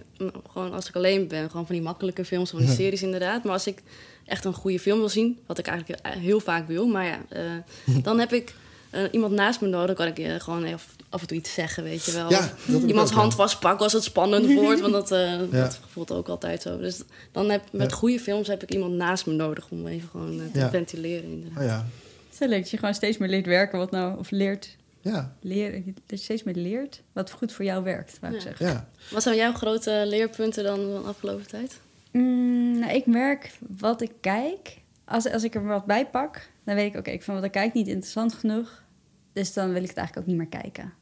[0.52, 1.50] gewoon als ik alleen ben.
[1.50, 3.44] Gewoon van die makkelijke films, van die series inderdaad.
[3.44, 3.82] Maar als ik
[4.26, 6.88] echt een goede film wil zien, wat ik eigenlijk heel vaak wil.
[6.88, 7.52] Maar ja, eh,
[8.04, 8.54] dan heb ik
[8.94, 9.86] eh, iemand naast me nodig.
[9.88, 10.80] Dan kan ik eh, gewoon even
[11.10, 12.30] af en toe iets zeggen, weet je wel.
[12.30, 12.50] Ja,
[12.88, 14.80] iemands hand vastpakken als het spannend wordt.
[14.82, 15.20] Want dat, eh,
[15.52, 15.62] Ja.
[15.62, 16.78] dat voelt ook altijd zo.
[16.78, 17.02] Dus
[17.32, 17.96] dan heb, met Ja.
[17.98, 20.70] goede films heb ik iemand naast me nodig om even gewoon te Ja.
[20.70, 21.24] ventileren.
[21.32, 21.60] Inderdaad.
[21.64, 21.76] Oh ja.
[22.24, 24.76] Het is wel leuk dat je gewoon steeds meer leert werken wat nou, of leert
[25.02, 28.46] Ja, leren, dat je steeds meer leert wat goed voor jou werkt, wou ik Ja.
[28.48, 28.66] zeggen.
[28.68, 28.90] ja.
[29.12, 31.80] Wat zijn jouw grote leerpunten dan van de afgelopen tijd?
[32.12, 34.78] Mm, nou, ik merk wat ik kijk.
[35.06, 37.52] Als, als ik er wat bij pak, dan weet ik, oké, ik vind wat ik
[37.52, 38.83] kijk niet interessant genoeg.
[39.34, 40.94] Dus dan wil ik het eigenlijk ook niet meer kijken.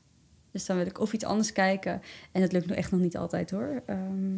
[0.52, 2.02] Dus dan wil ik of iets anders kijken.
[2.32, 3.82] En dat lukt nu echt nog niet altijd hoor.
[3.86, 4.36] Ehm,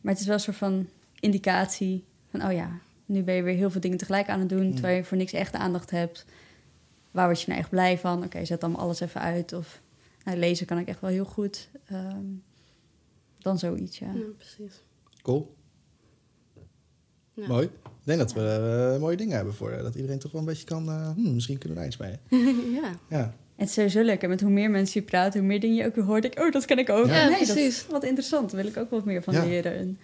[0.00, 0.88] maar het is wel een soort van
[1.20, 4.72] indicatie van, oh ja, nu ben je weer heel veel dingen tegelijk aan het doen,
[4.72, 6.24] terwijl je voor niks echt aandacht hebt.
[7.10, 8.24] Waar word je nou echt blij van?
[8.24, 9.52] Oké, zet dan alles even uit.
[9.52, 9.80] Of
[10.24, 11.68] nou, lezen kan ik echt wel heel goed.
[11.84, 12.26] Ehm,
[13.38, 14.12] dan zoiets, ja.
[14.12, 14.82] Ja, precies.
[15.22, 15.54] Cool.
[17.34, 17.46] Ja.
[17.46, 17.64] Mooi.
[17.64, 18.40] Ik denk dat we
[18.94, 20.88] eh, mooie dingen hebben voor eh, dat iedereen toch wel een beetje kan...
[20.88, 22.18] eh, hmm, misschien kunnen we er iets mee.
[22.82, 22.90] ja.
[23.08, 23.34] Ja.
[23.56, 24.22] Het is sowieso leuk.
[24.22, 26.22] En met hoe meer mensen je praat, hoe meer dingen je ook weer hoort.
[26.22, 27.06] Denk, ik, oh, dat ken ik ook.
[27.06, 27.56] Ja, nee, dat precies.
[27.66, 28.50] is wat interessant.
[28.50, 29.44] Daar wil ik ook wat meer van Ja.
[29.44, 29.76] leren.
[29.76, 29.98] En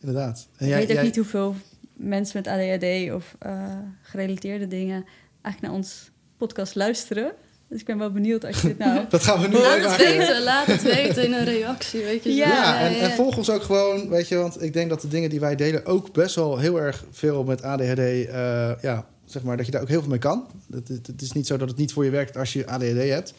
[0.00, 0.48] Inderdaad.
[0.56, 1.54] En ik jij- weet ook jij- niet hoeveel
[1.92, 5.04] mensen met ADHD of eh, gerelateerde dingen
[5.42, 7.32] eigenlijk naar ons podcast luisteren.
[7.74, 9.00] Dus ik ben wel benieuwd als je dit nou...
[9.08, 12.24] Dat gaan we nu Laat even het weten, laat het weten in een reactie, weet
[12.24, 12.34] je.
[12.34, 15.00] Ja, Ja, en, ja, en volg ons ook gewoon, weet je, want ik denk dat
[15.00, 19.06] de dingen die wij delen ook best wel heel erg veel met ADHD, eh, ja,
[19.24, 20.46] zeg maar, dat je daar ook heel veel mee kan.
[20.70, 23.08] Het, het, het is niet zo dat het niet voor je werkt als je ADHD
[23.08, 23.34] hebt.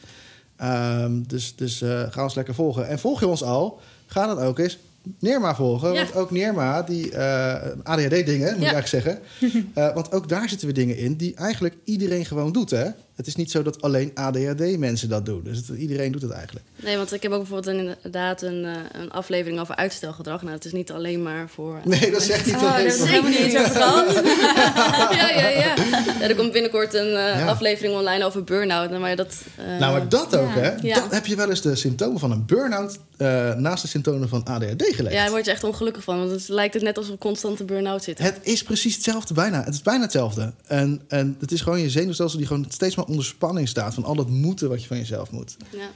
[0.58, 2.88] Ehm, dus dus eh, ga ons lekker volgen.
[2.88, 4.78] En volg je ons al, ga dan ook eens
[5.20, 5.94] Neerma volgen.
[5.94, 6.04] Ja.
[6.04, 8.72] Want ook Neerma, die eh, ADHD-dingen, moet Ja.
[8.72, 9.20] ik eigenlijk zeggen.
[9.74, 12.70] Eh, want ook daar zitten weer dingen in die eigenlijk iedereen gewoon doet.
[12.70, 12.86] Hè?
[13.16, 15.42] Het is niet zo dat alleen ADHD-mensen dat doen.
[15.44, 16.66] Dus het- iedereen doet het eigenlijk.
[16.84, 20.42] Nee, want ik heb ook bijvoorbeeld inderdaad een, eh, een aflevering over uitstelgedrag.
[20.42, 21.76] Nou, het is niet alleen maar voor...
[21.78, 24.14] eh, Nee, dat zegt niet Oh, daar alleen het helemaal niet over gehad.
[25.20, 26.22] ja, ja, ja, ja.
[26.22, 27.46] Er komt binnenkort een eh, Ja.
[27.48, 29.00] aflevering online over burn-out.
[29.00, 29.36] Maar dat...
[29.56, 30.60] eh, Nou, maar dat ook, Ja.
[30.62, 30.72] hè?
[30.82, 30.96] Ja.
[31.00, 34.44] Dat heb je wel eens de symptomen van een burn-out eh, naast de symptomen van
[34.44, 35.16] ADHD gelegd.
[35.16, 36.18] Ja, daar word je echt ongelukkig van.
[36.20, 38.26] Want het lijkt het net alsof we constant een burn-out zitten.
[38.26, 39.64] Het is precies hetzelfde bijna.
[39.64, 40.54] Het is bijna hetzelfde.
[40.68, 43.94] En, en het is gewoon je zenuwstelsel die gewoon steeds maar onder spanning staat...
[43.94, 45.58] van al dat moeten wat je van jezelf moet.
[45.72, 45.90] Ja.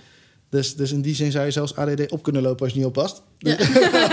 [0.49, 2.87] Dus, dus in die zin zou je zelfs ADD op kunnen lopen als je niet
[2.87, 3.21] oppast.
[3.37, 3.57] Ja.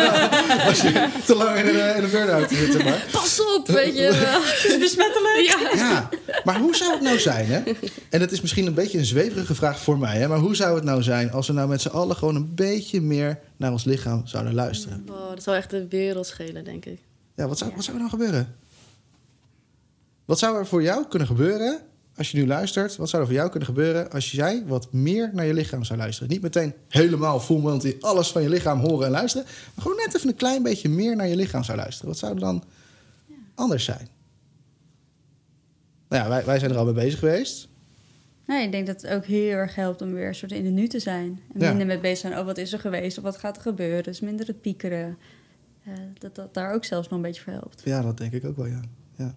[0.68, 3.06] als je te lang in een, in een burn-out zit, zeg maar.
[3.12, 4.40] Pas op, weet je wel.
[4.42, 5.56] Het is besmettelijk.
[5.74, 5.74] Ja.
[5.74, 6.08] Ja,
[6.44, 7.62] maar hoe zou het nou zijn, hè?
[8.10, 10.28] En het is misschien een beetje een zweverige vraag voor mij, hè?
[10.28, 13.00] Maar hoe zou het nou zijn als we nou met z'n allen gewoon een beetje
[13.00, 15.06] meer naar ons lichaam zouden luisteren?
[15.10, 16.98] Oh, dat zou echt de wereld schelen, denk ik.
[17.36, 18.54] Ja, wat zou, wat zou er nou gebeuren?
[20.24, 21.80] Wat zou er voor jou kunnen gebeuren
[22.16, 22.96] als je nu luistert?
[22.96, 25.98] Wat zou er voor jou kunnen gebeuren als jij wat meer naar je lichaam zou
[25.98, 26.30] luisteren?
[26.30, 30.16] Niet meteen helemaal full in alles van je lichaam horen en luisteren, maar gewoon net
[30.16, 32.08] even een klein beetje meer naar je lichaam zou luisteren.
[32.08, 32.64] Wat zou er dan
[33.54, 34.08] anders zijn?
[36.08, 37.68] Nou ja, wij, wij zijn er al mee bezig geweest.
[38.46, 40.70] Nee, ik denk dat het ook heel erg helpt om weer een soort in de
[40.70, 41.40] nu te zijn.
[41.54, 41.68] En Ja.
[41.68, 44.02] minder met bezig zijn, oh wat is er geweest of wat gaat er gebeuren.
[44.02, 45.18] Dus minder het piekeren.
[46.18, 47.82] Dat dat daar ook zelfs nog een beetje voor helpt.
[47.84, 48.80] Ja, dat denk ik ook wel, ja.
[49.16, 49.34] ja.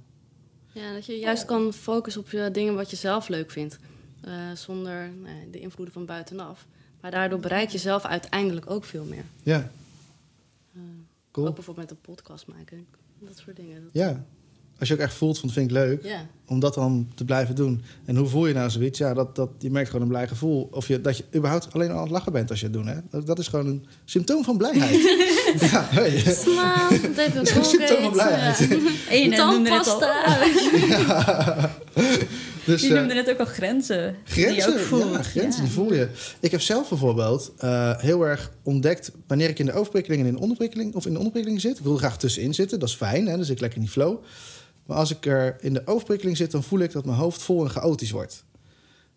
[0.72, 3.80] Ja, dat je juist kan focussen op je dingen wat je zelf leuk vindt.
[4.22, 6.66] Eh, zonder nou de invloeden van buitenaf.
[7.02, 9.24] Maar daardoor bereik je zelf uiteindelijk ook veel meer.
[9.44, 9.72] Ja,
[10.74, 10.82] Eh,
[11.32, 11.48] cool.
[11.48, 12.86] Ook bijvoorbeeld met een podcast maken.
[13.20, 13.82] Dat soort dingen.
[13.84, 14.26] Dat- Ja.
[14.80, 16.04] Als je ook echt voelt van, vind ik leuk.
[16.04, 16.26] Ja.
[16.46, 17.82] om dat dan te blijven doen.
[18.06, 19.00] En hoe voel je nou zoiets?
[19.00, 20.68] Ja, dat, dat, je merkt gewoon een blij gevoel.
[20.72, 22.86] Of je, dat je überhaupt alleen al aan het lachen bent als je het doet.
[22.86, 22.96] Hè?
[23.10, 25.02] Dat, dat is gewoon een symptoom van blijheid.
[25.72, 26.24] ja, hey.
[27.16, 28.60] Dat is een symptoom van blijheid.
[29.10, 31.70] En je noemde net al, Tandpasta.
[32.70, 34.16] Dus, je eh, noemde net ook al grenzen.
[34.34, 35.14] die je Grenzen, ook voelt.
[35.14, 35.68] ja, grenzen Ja.
[35.68, 36.08] die voel je.
[36.40, 39.12] Ik heb zelf bijvoorbeeld eh, heel erg ontdekt...
[39.28, 40.96] wanneer ik in de overprikkeling en in de onderprikkeling...
[40.96, 41.78] of in de onderprikkeling zit.
[41.78, 43.28] Ik wil er graag tussenin zitten, dat is fijn.
[43.28, 43.36] Hè?
[43.36, 44.24] Dan zit ik lekker in die flow.
[44.90, 46.52] Maar als ik er in de overprikkeling zit...
[46.52, 48.44] dan voel ik dat mijn hoofd vol en chaotisch wordt.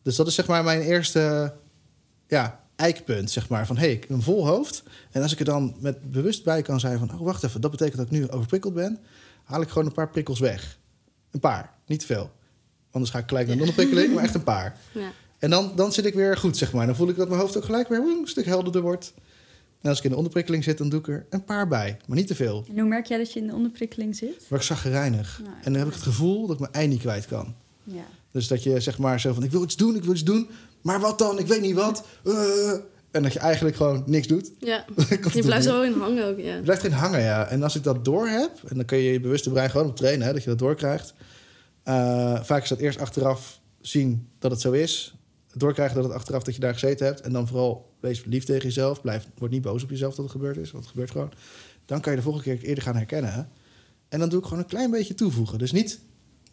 [0.03, 1.55] Dus dat is zeg maar mijn eerste
[2.27, 3.67] ja, eikpunt, zeg maar.
[3.67, 4.83] Van, hé, hey, ik heb een vol hoofd.
[5.11, 7.13] En als ik er dan met bewust bij kan zijn van...
[7.13, 8.99] oh, wacht even, dat betekent dat ik nu overprikkeld ben...
[9.45, 10.79] haal ik gewoon een paar prikkels weg.
[11.31, 12.31] Een paar, niet te veel.
[12.91, 14.77] Anders ga ik gelijk naar de onderprikkeling, maar echt een paar.
[14.93, 15.13] Ja.
[15.39, 16.87] En dan, dan zit ik weer goed, zeg maar.
[16.87, 19.15] Dan voel ik dat mijn hoofd ook gelijk weer een stuk helderder wordt.
[19.83, 21.97] En als ik in de onderprikkeling zit, dan doe ik er een paar bij.
[22.07, 22.65] Maar niet te veel.
[22.69, 24.47] En hoe merk jij dat je in de onderprikkeling zit?
[24.49, 25.41] Maar ik zag reinig.
[25.43, 27.55] Nou, En dan heb ik het gevoel dat ik mijn ei niet kwijt kan.
[27.85, 28.05] Ja.
[28.31, 30.49] Dus dat je zeg maar zo van, ik wil iets doen, ik wil iets doen.
[30.81, 31.39] Maar wat dan?
[31.39, 32.05] Ik weet niet wat.
[32.25, 32.73] Eh.
[33.11, 34.53] en dat je eigenlijk gewoon niks doet.
[34.59, 34.85] Ja,
[35.33, 36.55] je blijft zo in hangen ook, ja.
[36.55, 37.47] Je blijft erin hangen, ja.
[37.47, 39.97] En als ik dat door heb, en dan kun je je bewuste brein gewoon op
[39.97, 41.15] trainen, hè, dat je dat doorkrijgt.
[41.83, 45.15] Eh, vaak is dat eerst achteraf zien dat het zo is.
[45.55, 47.21] Doorkrijgen dat het achteraf dat je daar gezeten hebt.
[47.21, 49.01] En dan vooral wees lief tegen jezelf.
[49.01, 51.33] Blijf, word niet boos op jezelf dat het gebeurd is, want het gebeurt gewoon.
[51.87, 53.33] Dan kan je de volgende keer eerder gaan herkennen.
[53.33, 53.43] hè.
[54.09, 55.59] En dan doe ik gewoon een klein beetje toevoegen.
[55.59, 56.01] Dus niet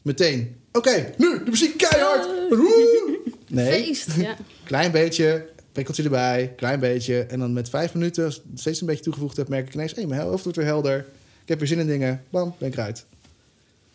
[0.02, 2.26] meteen, oké, nu de muziek keihard.
[2.50, 3.20] Woe!
[3.47, 4.36] Nee, Feest, ja.
[4.64, 7.20] klein beetje, prikkeltje erbij, klein beetje.
[7.22, 9.93] En dan met vijf minuten, als ik steeds een beetje toegevoegd heb, merk ik ineens,
[9.95, 11.00] hé, mijn hoofd wordt weer helder.
[11.41, 12.24] Ik heb weer zin in dingen.
[12.30, 13.06] Bam, ben ik eruit.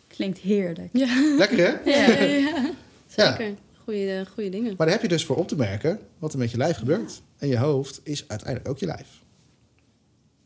[0.07, 0.89] Klinkt heerlijk.
[0.93, 1.91] Ja, Lekker hè?
[1.91, 2.71] ja, ja, ja.
[3.07, 3.53] Zeker.
[3.85, 4.73] Goeie, eh, goeie dingen.
[4.77, 7.21] Maar daar heb je dus voor op te merken wat er met je lijf gebeurt.
[7.37, 9.07] En je hoofd is uiteindelijk ook je lijf.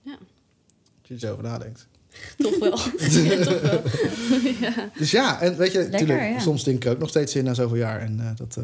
[0.01, 0.17] Ja.
[0.99, 1.87] Als je er zo over nadenkt.
[2.37, 2.77] Toch wel.
[3.23, 3.81] ja, toch wel.
[4.59, 4.89] ja.
[4.97, 6.39] Dus ja, en weet je, Lekker, natuurlijk, ja.
[6.39, 8.01] soms denk ik ook nog steeds in na zoveel jaar.
[8.01, 8.63] En eh, dat eh,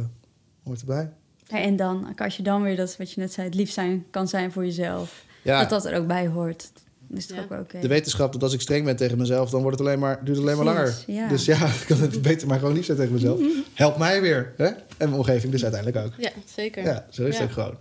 [0.64, 1.12] hoort erbij.
[1.48, 4.06] Ja, en dan, als je dan weer dat, wat je net zei, het lief zijn
[4.10, 5.26] kan zijn voor jezelf.
[5.42, 6.72] Ja, Dat dat er ook bij hoort.
[7.08, 7.42] Dan is het Ja.
[7.44, 7.80] ook wel oké.
[7.80, 10.38] de wetenschap dat als ik streng ben tegen mezelf, dan wordt het alleen maar, duurt
[10.38, 11.04] het alleen maar langer.
[11.08, 11.28] Ja.
[11.28, 13.40] Dus ja, ik kan het beter maar gewoon lief zijn tegen mezelf.
[13.74, 14.54] Helpt mij weer.
[14.58, 14.66] Hè?
[14.66, 16.14] En mijn omgeving dus uiteindelijk ook.
[16.18, 16.84] ja, zeker.
[16.84, 17.42] Ja, zo is Ja.
[17.42, 17.78] het ook gewoon.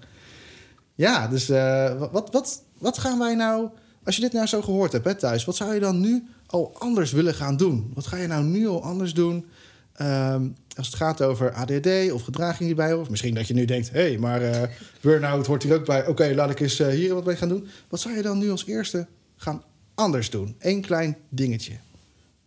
[0.95, 3.69] Ja, dus eh, wat, wat, wat, wat gaan wij nou...
[4.05, 5.45] Als je dit nou zo gehoord hebt hè, thuis...
[5.45, 7.91] wat zou je dan nu al anders willen gaan doen?
[7.95, 9.47] Wat ga je nou nu al anders doen...
[9.95, 13.03] Ehm, als het gaat over ADD of gedraging die bij hoort?
[13.03, 13.91] Of misschien dat je nu denkt...
[13.91, 14.69] hé, hey, maar eh
[15.01, 16.07] burn-out hoort hier ook bij.
[16.07, 17.69] Oké, laat ik eens eh, hier wat mee gaan doen.
[17.89, 19.63] Wat zou je dan nu als eerste gaan
[19.95, 20.57] anders doen?
[20.59, 21.73] Eén klein dingetje.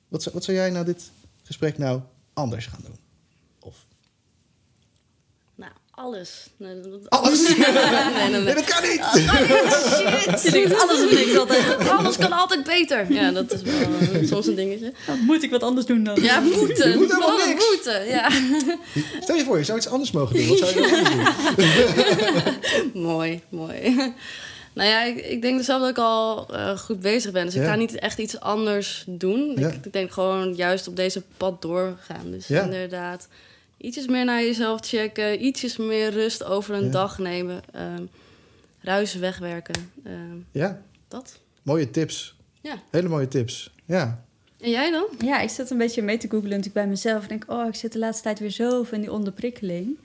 [0.07, 1.11] Wat, wat zou jij na dit
[1.43, 2.01] gesprek nou
[2.33, 3.06] anders gaan doen?
[5.97, 6.47] Alles.
[6.57, 7.41] Nee, dat- alles?
[7.47, 8.53] nee, nee, Nee, nee.
[8.55, 9.01] dat kan niet!
[9.15, 10.41] Shit!
[10.43, 11.89] Je denkt alles of niks altijd.
[11.89, 13.11] Alles kan altijd beter.
[13.13, 13.73] Ja, dat is wel
[14.21, 14.93] eh, soms een dingetje.
[15.05, 16.21] Dan moet ik wat anders doen dan.
[16.21, 16.89] Ja, moeten.
[16.89, 17.65] Je moet helemaal niks.
[17.75, 18.29] moeten, ja.
[19.23, 20.47] Stel je voor, je zou iets anders mogen doen.
[20.47, 20.81] Wat zou je
[21.55, 21.55] anders
[22.93, 23.01] doen?
[23.01, 24.13] mooi, mooi.
[24.73, 27.45] Nou ja, ik, ik denk zelf dat ik al eh, goed bezig ben.
[27.45, 29.53] Dus ik ga niet echt iets anders doen.
[29.55, 29.67] Ja.
[29.67, 32.31] Ik, ik denk gewoon juist op deze pad doorgaan.
[32.31, 32.61] Dus Ja.
[32.61, 33.27] inderdaad,
[33.77, 35.45] ietsjes meer naar jezelf checken.
[35.45, 36.91] Ietsjes meer rust over een Ja.
[36.91, 37.61] dag nemen.
[37.73, 38.05] ehm
[38.79, 39.91] ruis wegwerken.
[40.03, 41.39] ehm, Ja, dat.
[41.63, 42.35] mooie tips.
[42.61, 42.75] Ja.
[42.91, 43.73] Hele mooie tips.
[43.85, 44.23] Ja.
[44.59, 45.05] En jij dan?
[45.19, 47.23] Ja, ik zat een beetje mee te googlen natuurlijk bij mezelf.
[47.23, 49.97] Ik denk, oh, ik zit de laatste tijd weer zo in die onderprikkeling.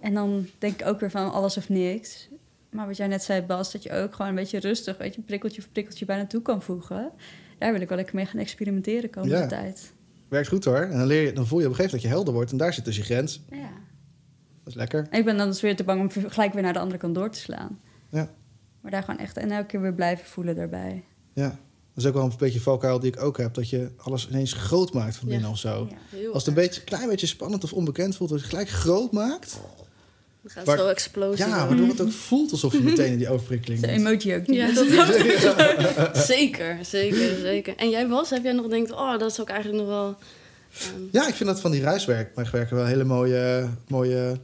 [0.00, 2.28] En dan denk ik ook weer van alles of niks.
[2.70, 5.20] Maar wat jij net zei, Bas, dat je ook gewoon een beetje rustig, weet je,
[5.20, 7.10] prikkeltje voor prikkeltje bij naartoe kan voegen.
[7.58, 9.46] Daar wil ik wel lekker mee gaan experimenteren komende Ja.
[9.46, 9.92] tijd.
[10.32, 10.76] Werkt goed hoor.
[10.80, 12.50] En dan, leer je, dan voel je op een gegeven moment dat je helder wordt.
[12.52, 13.42] En daar zit dus je grens.
[13.50, 13.56] Ja.
[13.58, 15.06] Dat is lekker.
[15.10, 17.14] En ik ben dan dus weer te bang om gelijk weer naar de andere kant
[17.14, 17.80] door te slaan.
[18.08, 18.30] Ja.
[18.80, 21.04] Maar daar gewoon echt en elke keer weer blijven voelen daarbij.
[21.32, 21.48] Ja.
[21.48, 23.54] Dat is ook wel een beetje valkuil die ik ook heb.
[23.54, 25.32] Dat je alles ineens groot maakt van Ja.
[25.34, 25.88] binnen of zo.
[25.90, 26.26] Ja.
[26.28, 28.70] Als het een beetje, een klein beetje spannend of onbekend voelt, dat je het gelijk
[28.70, 29.60] groot maakt.
[30.42, 31.46] Dan gaat zo explosie.
[31.46, 31.66] Ja, door.
[31.68, 33.98] waardoor het ook voelt alsof je meteen in die overprikkeling De bent.
[33.98, 34.46] emoji ook.
[34.46, 34.78] Ja, niet.
[36.32, 37.74] zeker, zeker, zeker.
[37.76, 40.16] En jij was, heb jij nog denkt, oh, dat is ook eigenlijk nog wel.
[40.78, 44.36] ehm, Ja, ik vind dat van die reiswerken wel hele mooie, mooie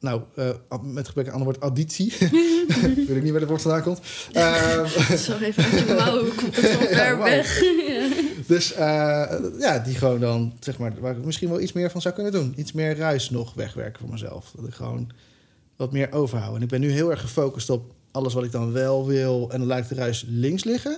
[0.00, 0.48] nou, eh,
[0.82, 2.12] met gebrek aan ander woord, additie.
[2.18, 4.00] Weet ik niet waar het woord vandaan komt.
[4.32, 7.60] Ehm, Zo even uit je mouw, hoe komt het zo ver weg?
[7.60, 8.08] Ja.
[8.48, 12.00] Dus eh, ja, die gewoon dan, zeg maar, waar ik misschien wel iets meer van
[12.00, 12.54] zou kunnen doen.
[12.56, 14.52] Iets meer ruis nog wegwerken voor mezelf.
[14.56, 15.10] Dat ik gewoon
[15.76, 16.56] wat meer overhoud.
[16.56, 19.50] En ik ben nu heel erg gefocust op alles wat ik dan wel wil.
[19.50, 20.92] En dan lijkt de ruis links liggen.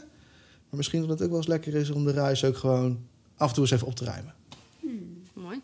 [0.68, 2.98] Maar misschien dat het ook wel eens lekker is om de ruis ook gewoon
[3.36, 4.34] af en toe eens even op te ruimen.
[5.32, 5.60] Mooi.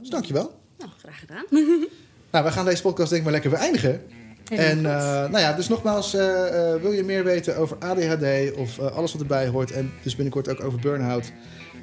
[0.00, 0.60] Dus dankjewel.
[0.78, 1.44] Nou, graag gedaan.
[2.30, 4.02] Nou, we gaan deze podcast denk ik maar lekker beëindigen.
[4.50, 8.78] En eh, nou ja, dus nogmaals, eh, eh, wil je meer weten over ADHD of
[8.78, 11.32] eh, alles wat erbij hoort en dus binnenkort ook over burn-out,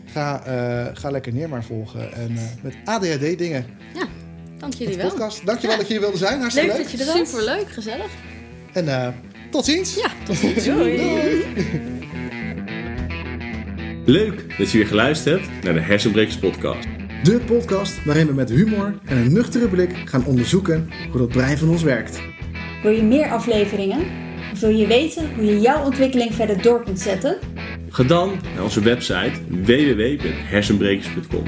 [0.05, 2.13] ga, eh, ga lekker neer maar volgen.
[2.13, 3.65] En eh, met ADHD dingen.
[4.57, 5.09] Dank Met jullie wel.
[5.09, 5.45] podcast.
[5.45, 6.39] Dankjewel dat jullie wilden zijn.
[6.39, 6.89] Hartstikke Leuk leuk.
[6.97, 7.29] dat je er was.
[7.29, 8.11] Superleuk, gezellig.
[8.73, 9.07] En eh,
[9.51, 9.95] tot ziens.
[9.95, 10.63] Ja, tot ziens.
[10.65, 11.43] Doei.
[14.05, 16.87] Leuk dat je weer geluisterd hebt naar de Hersenbrekers podcast.
[17.23, 21.57] De podcast waarin we met humor en een nuchtere blik gaan onderzoeken hoe dat brein
[21.57, 22.19] van ons werkt.
[22.85, 23.99] Wil je meer afleveringen?
[24.53, 27.37] Of wil je weten hoe je jouw ontwikkeling verder door kunt zetten?
[27.89, 31.43] Ga dan naar onze website www.hersenbrekers.com.